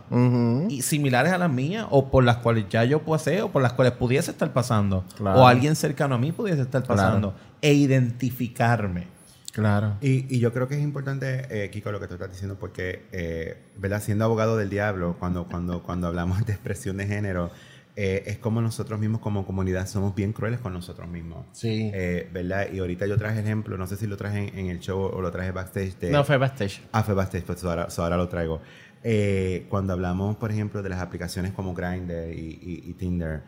[0.69, 3.72] y similares a las mías o por las cuales ya yo pasé o por las
[3.74, 5.39] cuales pudiese estar pasando Claro.
[5.41, 7.01] o alguien cercano a mí pudiese estar Claro.
[7.01, 9.07] pasando e identificarme.
[9.52, 9.97] Claro.
[10.02, 13.02] Y, y yo creo que es importante, eh, Kiko, lo que tú estás diciendo, porque,
[13.12, 14.02] eh, ¿verdad?
[14.02, 17.52] Siendo abogado del diablo, cuando, cuando, cuando hablamos de expresión de género,
[17.97, 21.45] eh, es como nosotros mismos como comunidad somos bien crueles con nosotros mismos.
[21.52, 21.91] Sí.
[21.93, 22.68] Eh, ¿Verdad?
[22.72, 25.22] Y ahorita yo traje ejemplo, no sé si lo traje en, en el show o
[25.22, 26.12] lo traje backstage de...
[26.12, 26.82] No fue backstage.
[26.93, 28.62] Ah, fue backstage, pues ahora, lo traigo.
[29.04, 33.41] Eh, cuando hablamos, por ejemplo, de las aplicaciones como Grindr y, y- y Tinder,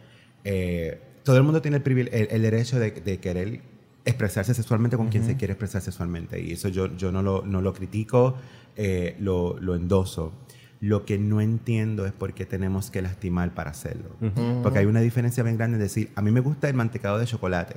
[1.23, 3.61] todo el mundo tiene el, privile- el, el derecho de, de querer
[4.05, 6.41] expresarse sexualmente con quien se quiere expresar sexualmente.
[6.41, 8.35] Y eso yo, yo no, lo, no lo critico,
[8.75, 10.33] eh, lo, lo endoso.
[10.79, 14.09] Lo que no entiendo es por qué tenemos que lastimar para hacerlo.
[14.61, 17.25] Porque hay una diferencia bien grande en decir, a mí me gusta el mantecado de
[17.25, 17.75] chocolate.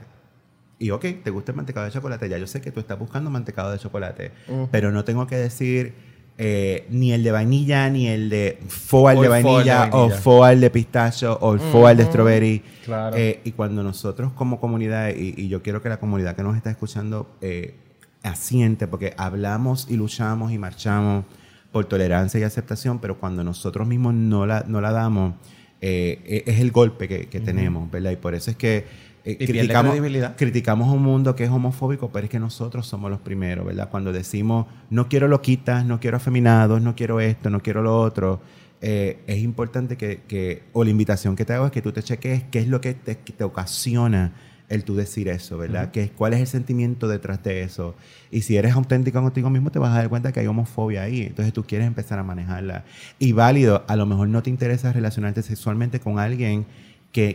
[0.79, 3.31] Y ok, te gusta el mantecado de chocolate, ya yo sé que tú estás buscando
[3.31, 4.33] mantecado de chocolate,
[4.71, 5.95] pero no tengo que decir
[6.39, 10.21] eh, ni el de vainilla, ni el de fo al O de vainilla, o vainilla.
[10.21, 12.63] fo al de pistacho, o el fo al de strawberry.
[12.85, 13.17] Claro.
[13.17, 16.57] Eh, y cuando nosotros como comunidad, y, y yo quiero que la comunidad que nos
[16.57, 17.75] está escuchando eh,
[18.23, 21.25] asiente, porque hablamos y luchamos y marchamos
[21.73, 25.35] por tolerancia y aceptación, pero cuando nosotros mismos no la, no la damos,
[25.81, 28.13] eh, eh, es el golpe que, que tenemos, ¿verdad?
[28.13, 28.85] Y por eso es que
[29.33, 29.95] eh, criticamos,
[30.37, 33.89] criticamos un mundo que es homofóbico, pero es que nosotros somos los primeros, ¿verdad?
[33.91, 38.41] Cuando decimos, no quiero loquitas, no quiero afeminados, no quiero esto, no quiero lo otro,
[38.81, 42.03] eh, es importante que, que- o la invitación que te hago es que tú te
[42.03, 44.33] cheques qué es lo que te, que te ocasiona
[44.69, 45.91] el tú decir eso, ¿verdad?
[45.93, 47.95] ¿Qué- ¿Cuál es el sentimiento detrás de eso?
[48.33, 51.23] Y si eres auténtico contigo mismo, te vas a dar cuenta que hay homofobia ahí.
[51.23, 52.85] Entonces tú quieres empezar a manejarla.
[53.19, 56.67] Y válido, a lo mejor no te interesa relacionarte sexualmente con alguien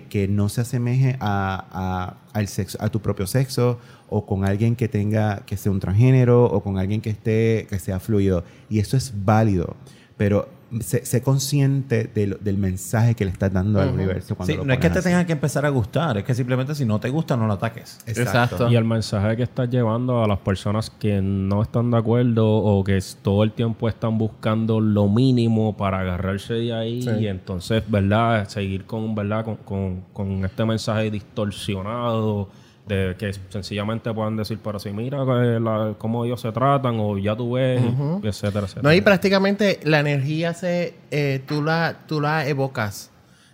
[0.10, 3.80] que, no se asemeje a, a tu propio sexo
[4.10, 7.80] o con alguien que tenga, que sea un transgénero o con alguien que esté, que
[7.80, 8.44] sea fluido.
[8.70, 9.76] Y eso es válido.
[10.18, 10.50] Pero
[10.80, 14.58] sé, sé consciente de lo- del mensaje que le estás dando al universo cuando Sí,
[14.58, 15.10] lo no es que te así.
[15.10, 18.00] tenga que empezar a gustar, es que simplemente si no te gusta no lo ataques.
[18.06, 18.70] Exacto.
[18.70, 22.84] Y el mensaje que estás llevando a las personas que no están de acuerdo o
[22.84, 27.10] que todo el tiempo están buscando lo mínimo para agarrarse de ahí Sí.
[27.20, 28.48] y entonces, ¿verdad?
[28.48, 29.44] Seguir con, ¿verdad?
[29.44, 32.50] Con, con- con este mensaje distorsionado
[32.88, 37.36] de que sencillamente puedan decir, pero si mira la- cómo ellos se tratan o ya
[37.36, 37.82] tú ves,
[38.24, 38.82] y etcétera, etcétera.
[38.84, 43.12] No, y prácticamente la energía se, eh, tú, la, tú la evocas.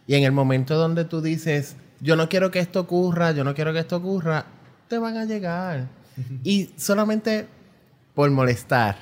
[0.08, 3.54] Y en el momento donde tú dices, yo no quiero que esto ocurra, yo no
[3.54, 4.46] quiero que esto ocurra,
[4.88, 5.88] te van a llegar.
[6.44, 7.46] Y solamente
[8.16, 8.98] por molestar.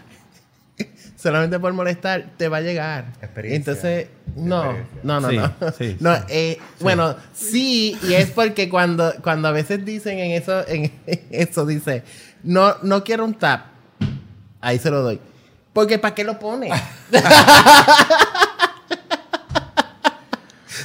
[1.16, 3.14] solamente por molestar te va a llegar.
[3.22, 3.58] Experiencia.
[3.58, 4.74] Entonces, no,
[5.04, 5.54] no, no, Sí, no.
[5.78, 6.22] sí, No, sí.
[6.30, 10.92] eh, Bueno, sí, y es porque cuando, cuando a veces dicen en eso, en
[11.32, 12.04] eso dice,
[12.44, 13.66] no, no quiero un tap.
[14.62, 15.20] Ahí se lo doy.
[15.74, 16.70] Porque ¿para qué lo pone?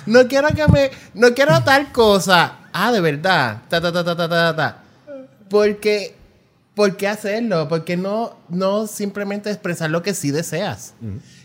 [0.06, 0.90] no quiero que me.
[1.14, 2.54] No quiero tal cosa.
[2.72, 3.62] Ah, de verdad.
[3.68, 4.76] Ta, ta, ta, ta, ta, ta, ta.
[5.48, 6.16] Porque.
[6.74, 7.68] ¿Por qué hacerlo?
[7.68, 10.94] Porque no, no simplemente expresar lo que sí deseas.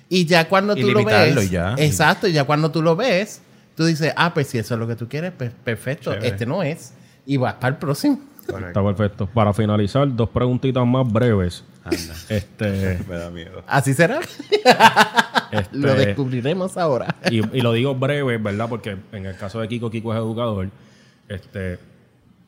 [0.09, 1.49] Y ya cuando Y tú lo ves.
[1.49, 1.75] ya.
[1.77, 3.41] Exacto, y ya cuando tú lo ves,
[3.75, 6.11] tú dices, ah, pues si eso es lo que tú quieres, pues perfecto.
[6.13, 6.27] Chévere.
[6.29, 6.93] Este no es.
[7.25, 8.19] Y vas para el próximo.
[8.47, 8.67] Correcto.
[8.67, 9.25] Está perfecto.
[9.27, 11.63] Para finalizar, dos preguntitas más breves.
[11.83, 11.97] Anda.
[12.29, 13.63] Este, Me da miedo.
[13.67, 14.19] Así será.
[15.51, 17.15] este, Lo descubriremos ahora.
[17.29, 18.67] y, y lo digo breve, ¿verdad?
[18.69, 20.69] Porque en el caso de Kiko, Kiko es educador.
[21.27, 21.79] Este,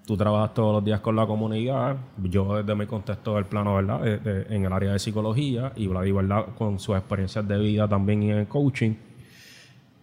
[0.07, 1.97] tú trabajas todos los días con la comunidad.
[2.23, 3.99] Yo desde mi contexto del plano, ¿verdad?
[4.01, 6.45] De- de- en el área de psicología y Vladi, ¿verdad?
[6.57, 8.95] Con sus experiencias de vida también en el coaching.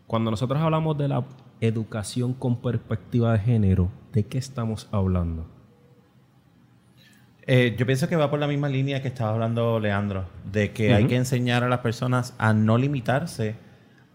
[0.07, 1.25] Cuando nosotros hablamos de la
[1.61, 5.47] educación con perspectiva de género, ¿de qué estamos hablando?
[7.47, 10.95] Eh, yo pienso que va por la misma línea que estaba hablando Leandro, de que
[10.95, 13.57] hay que enseñar a las personas a no limitarse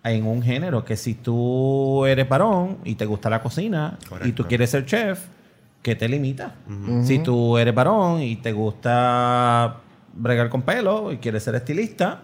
[0.04, 4.44] en un género, que si tú eres varón y te gusta la cocina y tú
[4.50, 5.28] quieres ser chef,
[5.82, 6.55] ¿qué te limita?
[7.03, 9.77] Si tú eres varón y te gusta
[10.13, 12.21] bregar con pelo y quieres ser estilista,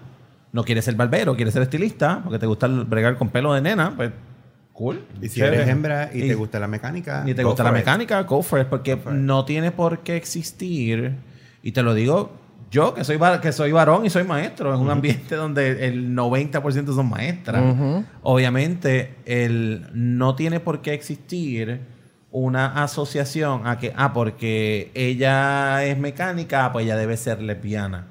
[0.51, 3.61] no quieres ser barbero, quieres ser estilista, porque te gusta el bregar con pelo de
[3.61, 4.11] nena, pues
[4.75, 5.05] Cool.
[5.21, 5.55] Y si Chévere.
[5.55, 7.75] eres hembra y, te gusta la mecánica, Ni te go gusta la it.
[7.75, 9.05] mecánica, go for it, porque it.
[9.05, 11.15] no tiene por qué existir.
[11.63, 12.33] Y te lo digo
[12.71, 16.93] yo, que soy, que soy varón y soy maestro, en un ambiente donde el 90%
[16.93, 17.63] son maestras.
[18.21, 21.79] Obviamente, el, no tiene por qué existir
[22.35, 28.07] una asociación a que, ah, porque ella es mecánica, ah, pues ella debe ser lesbiana.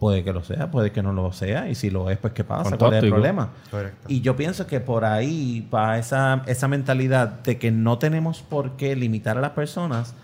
[0.00, 2.42] Puede que lo sea, puede que no lo sea, y si lo es, pues ¿qué
[2.44, 2.76] pasa?
[2.76, 3.14] ¿Cuál es el Fantástico.
[3.14, 3.50] problema?
[3.70, 4.06] Correcto.
[4.08, 8.72] Y yo pienso que por ahí va esa, esa mentalidad de que no tenemos por
[8.72, 10.14] qué limitar a las personas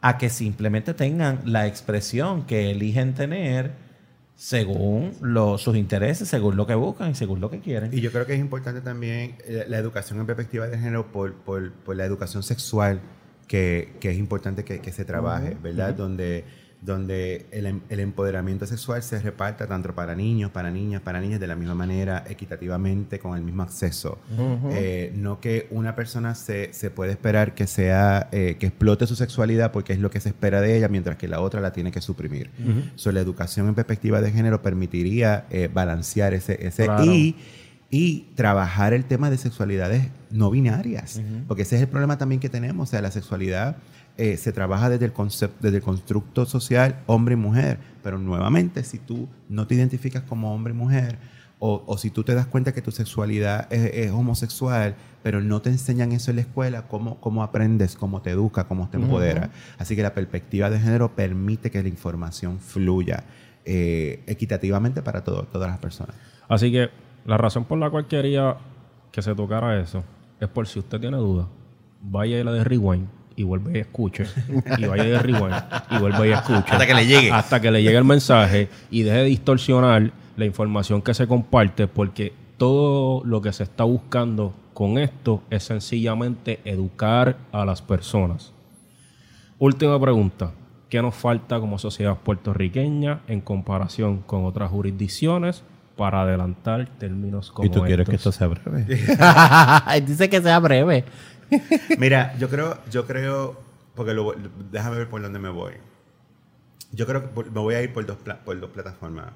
[0.00, 3.72] a que simplemente tengan la expresión que eligen tener
[4.38, 7.92] según lo- sus intereses, según lo que buscan y según lo que quieren.
[7.92, 11.34] Y yo creo que es importante también eh, la educación en perspectiva de género por,
[11.34, 13.00] por- por la educación sexual
[13.48, 15.92] que, que es importante que, que se trabaje, ¿verdad?
[15.92, 16.44] Donde,
[16.80, 21.40] donde el, em- el empoderamiento sexual se reparta tanto para niños, para niñas, para niñas
[21.40, 24.18] de la misma manera, equitativamente, con el mismo acceso.
[24.70, 29.16] Eh, no que una persona se, se puede esperar que sea, eh, que explote su
[29.16, 31.90] sexualidad porque es lo que se espera de ella, mientras que la otra la tiene
[31.90, 32.50] que suprimir.
[32.94, 37.04] So, la educación en perspectiva de género permitiría eh, balancear ese, ese Claro.
[37.04, 37.36] y
[37.90, 42.50] y trabajar el tema de sexualidades no binarias, porque ese es el problema también que
[42.50, 43.78] tenemos, o sea, la sexualidad
[44.18, 48.82] eh, se trabaja desde el concepto, desde el constructo social hombre y mujer, pero nuevamente
[48.84, 51.16] si tú no te identificas como hombre y mujer,
[51.60, 54.94] o, o si tú te das cuenta que tu sexualidad es, es homosexual,
[55.24, 58.88] pero no te enseñan eso en la escuela, cómo, cómo aprendes, cómo te educa, cómo
[58.90, 59.50] te empodera.
[59.78, 63.24] Así que la perspectiva de género permite que la información fluya
[63.64, 66.14] eh, equitativamente para todo- todas las personas.
[66.48, 66.90] Así que
[67.26, 68.56] la razón por la cual quería
[69.10, 70.04] que se tocara eso
[70.40, 71.46] es por si usted tiene dudas,
[72.00, 73.08] vaya a la de Rewind
[73.38, 74.26] y vuelve y escuche.
[74.78, 75.54] Y vaya de Rewind
[75.92, 76.72] y vuelve y escuche.
[76.72, 77.30] Hasta que le llegue.
[77.30, 81.86] Hasta que le llegue el mensaje y deje de distorsionar la información que se comparte
[81.86, 88.52] porque todo lo que se está buscando con esto es sencillamente educar a las personas.
[89.60, 90.50] Última pregunta.
[90.88, 95.62] ¿Qué nos falta como sociedad puertorriqueña en comparación con otras jurisdicciones
[95.96, 98.86] para adelantar términos como ¿Y tú quieres que esto sea breve?
[100.06, 101.04] Dice que sea breve.
[101.98, 103.60] Mira, yo creo, yo creo,
[103.94, 104.34] porque lo,
[104.70, 105.74] déjame ver por dónde me voy.
[106.92, 109.32] Yo creo que me voy a ir por dos, por dos plataformas.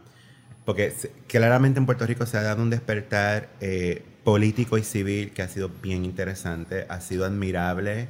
[0.65, 0.93] Porque
[1.27, 5.49] claramente en Puerto Rico se ha dado un despertar eh, político y civil que ha
[5.49, 8.09] sido bien interesante, ha sido admirable,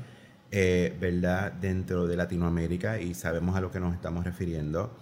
[0.50, 4.94] eh, ¿verdad?, dentro de Latinoamérica y sabemos a lo que nos estamos refiriendo.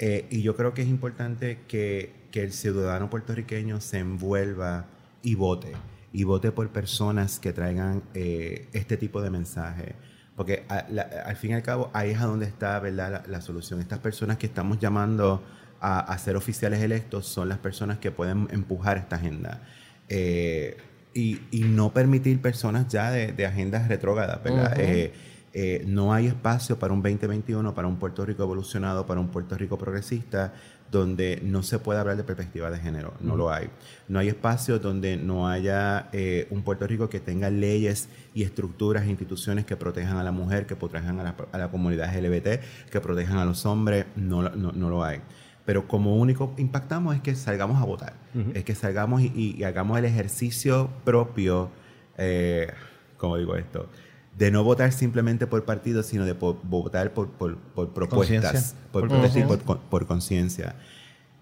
[0.00, 4.86] Eh, y yo creo que es importante que, que el ciudadano puertorriqueño se envuelva
[5.22, 5.72] y vote.
[6.18, 9.94] Y vote por personas que traigan eh, este tipo de mensaje.
[10.36, 13.10] Porque a- la- al fin y al cabo ahí es a donde está ¿verdad?
[13.12, 13.80] La, la solución.
[13.80, 15.42] Estas personas que estamos llamando
[15.80, 19.52] a, a ser oficiales electos son las personas que pueden empujar esta agenda.
[20.08, 20.76] Eh,
[21.14, 24.74] y, y no permitir personas ya de, de agendas retrógradas, ¿verdad?
[24.78, 25.12] Eh,
[25.54, 29.56] eh, no hay espacio para un 2021, para un Puerto Rico evolucionado, para un Puerto
[29.56, 30.52] Rico progresista,
[30.90, 33.14] donde no se pueda hablar de perspectiva de género.
[33.20, 33.68] No lo hay.
[34.08, 39.04] No hay espacio donde no haya eh, un Puerto Rico que tenga leyes y estructuras
[39.04, 42.60] e instituciones que protejan a la mujer, que protejan a la, a la comunidad LGBT,
[42.90, 44.06] que protejan a los hombres.
[44.16, 45.20] No, lo- no, no lo hay.
[45.66, 48.14] Pero como único impactamos es que salgamos a votar.
[48.54, 51.68] Es que salgamos y, hagamos el ejercicio propio,
[52.16, 52.72] eh,
[53.18, 53.90] ¿cómo digo esto?
[54.38, 59.02] De no votar simplemente por partido, sino de po- votar por, por- por propuestas, por,
[59.08, 59.10] Por
[59.48, 60.76] por por, por conciencia.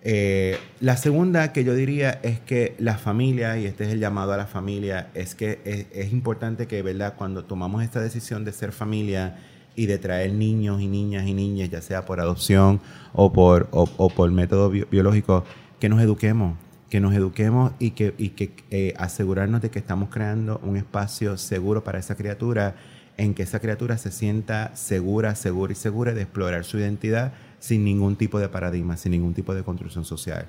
[0.09, 4.33] Eh, la segunda que yo diría es que la familia, y este es el llamado
[4.33, 7.15] a la familia, es que es, es importante que, ¿verdad?
[7.19, 9.37] Cuando tomamos esta decisión de ser familia
[9.75, 12.81] y de traer niños y niñas y niñas, ya sea por adopción
[13.15, 15.45] o por, o, o por método bio- biológico,
[15.81, 16.57] que nos eduquemos,
[16.91, 21.37] que nos eduquemos y que, y que eh, asegurarnos de que estamos creando un espacio
[21.37, 22.77] seguro para esa criatura,
[23.17, 27.85] en que esa criatura se sienta segura, segura y segura de explorar su identidad sin
[27.85, 30.47] ningún tipo de paradigma, sin ningún tipo de construcción social.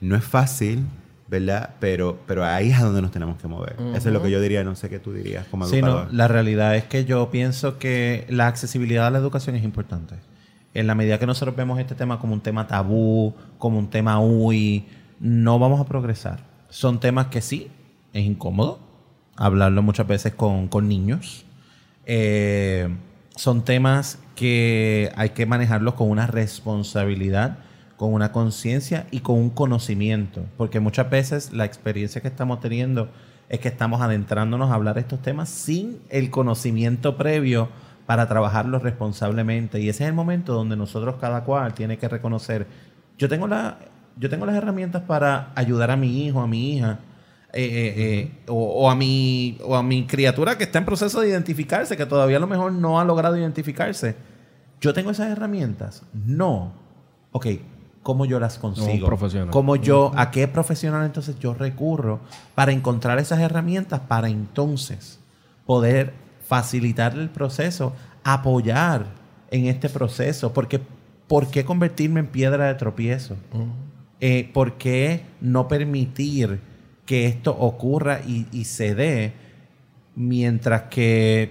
[0.00, 0.84] No es fácil,
[1.28, 1.70] ¿verdad?
[1.80, 3.76] Pero, pero ahí es a donde nos tenemos que mover.
[3.94, 6.14] Eso es lo que yo diría, no sé qué tú dirías como Sí, no, educador.
[6.14, 10.16] la realidad es que yo pienso que la accesibilidad a la educación es importante.
[10.74, 14.20] En la medida que nosotros vemos este tema como un tema tabú, como un tema
[14.20, 14.84] uy,
[15.20, 16.40] no vamos a progresar.
[16.68, 17.68] Son temas que sí,
[18.12, 18.90] es incómodo
[19.40, 21.46] hablarlo muchas veces con, con niños.
[22.04, 22.94] Eh,
[23.34, 27.58] son temas que hay que manejarlos con una responsabilidad,
[27.96, 30.44] con una conciencia y con un conocimiento.
[30.58, 33.08] Porque muchas veces la experiencia que estamos teniendo
[33.48, 37.70] es que estamos adentrándonos a hablar estos temas sin el conocimiento previo
[38.04, 39.80] para trabajarlos responsablemente.
[39.80, 42.66] Y ese es el momento donde nosotros cada cual tiene que reconocer,
[43.16, 43.78] yo tengo, la,
[44.16, 47.00] yo tengo las herramientas para ayudar a mi hijo, a mi hija,
[47.52, 51.20] eh, eh, eh, o, o a mi, o a mi criatura que está en proceso
[51.20, 54.14] de identificarse, que todavía a lo mejor no ha logrado identificarse.
[54.80, 56.02] ¿Yo tengo esas herramientas?
[56.12, 56.72] No.
[57.32, 57.46] Ok,
[58.02, 59.06] ¿cómo yo las consigo?
[59.06, 59.50] profesional.
[59.50, 62.20] ¿Cómo yo, a qué profesional entonces yo recurro
[62.54, 65.18] para encontrar esas herramientas para entonces
[65.66, 66.14] poder
[66.46, 67.92] facilitar el proceso,
[68.24, 69.06] apoyar
[69.50, 70.52] en este proceso?
[70.52, 70.80] Porque,
[71.26, 73.36] ¿por qué convertirme en piedra de tropiezo?
[74.20, 76.60] Eh, ¿Por qué no permitir
[77.06, 79.32] que esto ocurra y, se dé
[80.14, 81.50] mientras que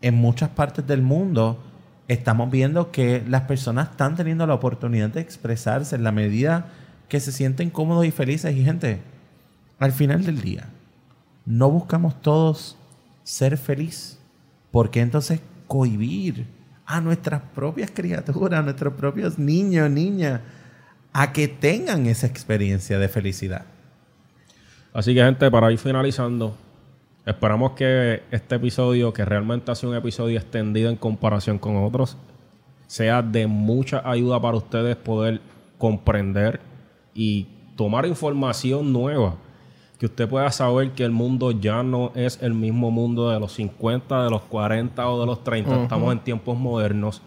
[0.00, 1.62] en muchas partes del mundo
[2.08, 6.68] estamos viendo que las personas están teniendo la oportunidad de expresarse en la medida
[7.08, 8.56] que se sienten cómodos y felices?
[8.56, 9.00] Y gente,
[9.78, 10.70] al final del día,
[11.44, 12.78] no buscamos todos
[13.24, 14.18] ser feliz.
[14.70, 16.46] ¿Por qué entonces cohibir
[16.86, 20.40] a nuestras propias criaturas, a nuestros propios niños, niñas,
[21.12, 23.64] a que tengan esa experiencia de felicidad?
[24.92, 26.54] Así que, gente, para ir finalizando,
[27.24, 32.16] esperamos que este episodio, que realmente ha sido un episodio extendido en comparación con otros,
[32.86, 35.40] sea de mucha ayuda para ustedes poder
[35.78, 36.60] comprender
[37.14, 37.46] y
[37.76, 39.36] tomar información nueva.
[39.98, 43.52] Que usted pueda saber que el mundo ya no es el mismo mundo de los
[43.52, 45.82] 50, de los 40 o de los 30.
[45.82, 47.22] Estamos en tiempos modernos.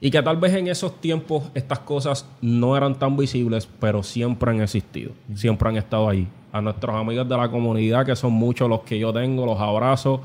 [0.00, 4.50] Y que tal vez en esos tiempos estas cosas no eran tan visibles, pero siempre
[4.50, 6.28] han existido, siempre han estado ahí.
[6.52, 10.20] A nuestros amigos de la comunidad, que son muchos los que yo tengo, los abrazo.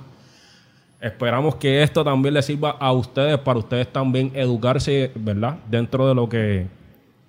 [0.99, 5.57] Esperamos que esto también les sirva a ustedes, para ustedes también educarse, ¿verdad?
[5.69, 6.67] Dentro de lo que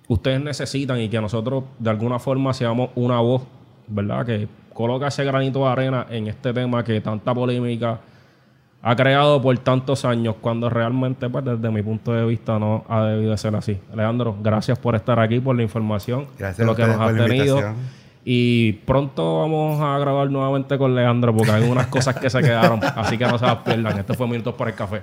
[0.07, 3.41] ustedes necesitan y que nosotros de alguna forma seamos una voz,
[3.87, 4.25] ¿verdad?
[4.25, 7.99] Que coloca ese granito de arena en este tema que tanta polémica
[8.85, 13.05] ha creado por tantos años, cuando realmente, pues, desde mi punto de vista, no ha
[13.05, 13.79] debido de ser así.
[13.93, 17.61] Alejandro, gracias por estar aquí, por la información, Gracias de lo que nos has tenido.
[18.25, 22.81] Y pronto vamos a grabar nuevamente con Leandro, porque hay unas cosas que se quedaron,
[22.83, 23.99] así que no se las pierdan.
[23.99, 25.01] Este fue Minutos por el Café.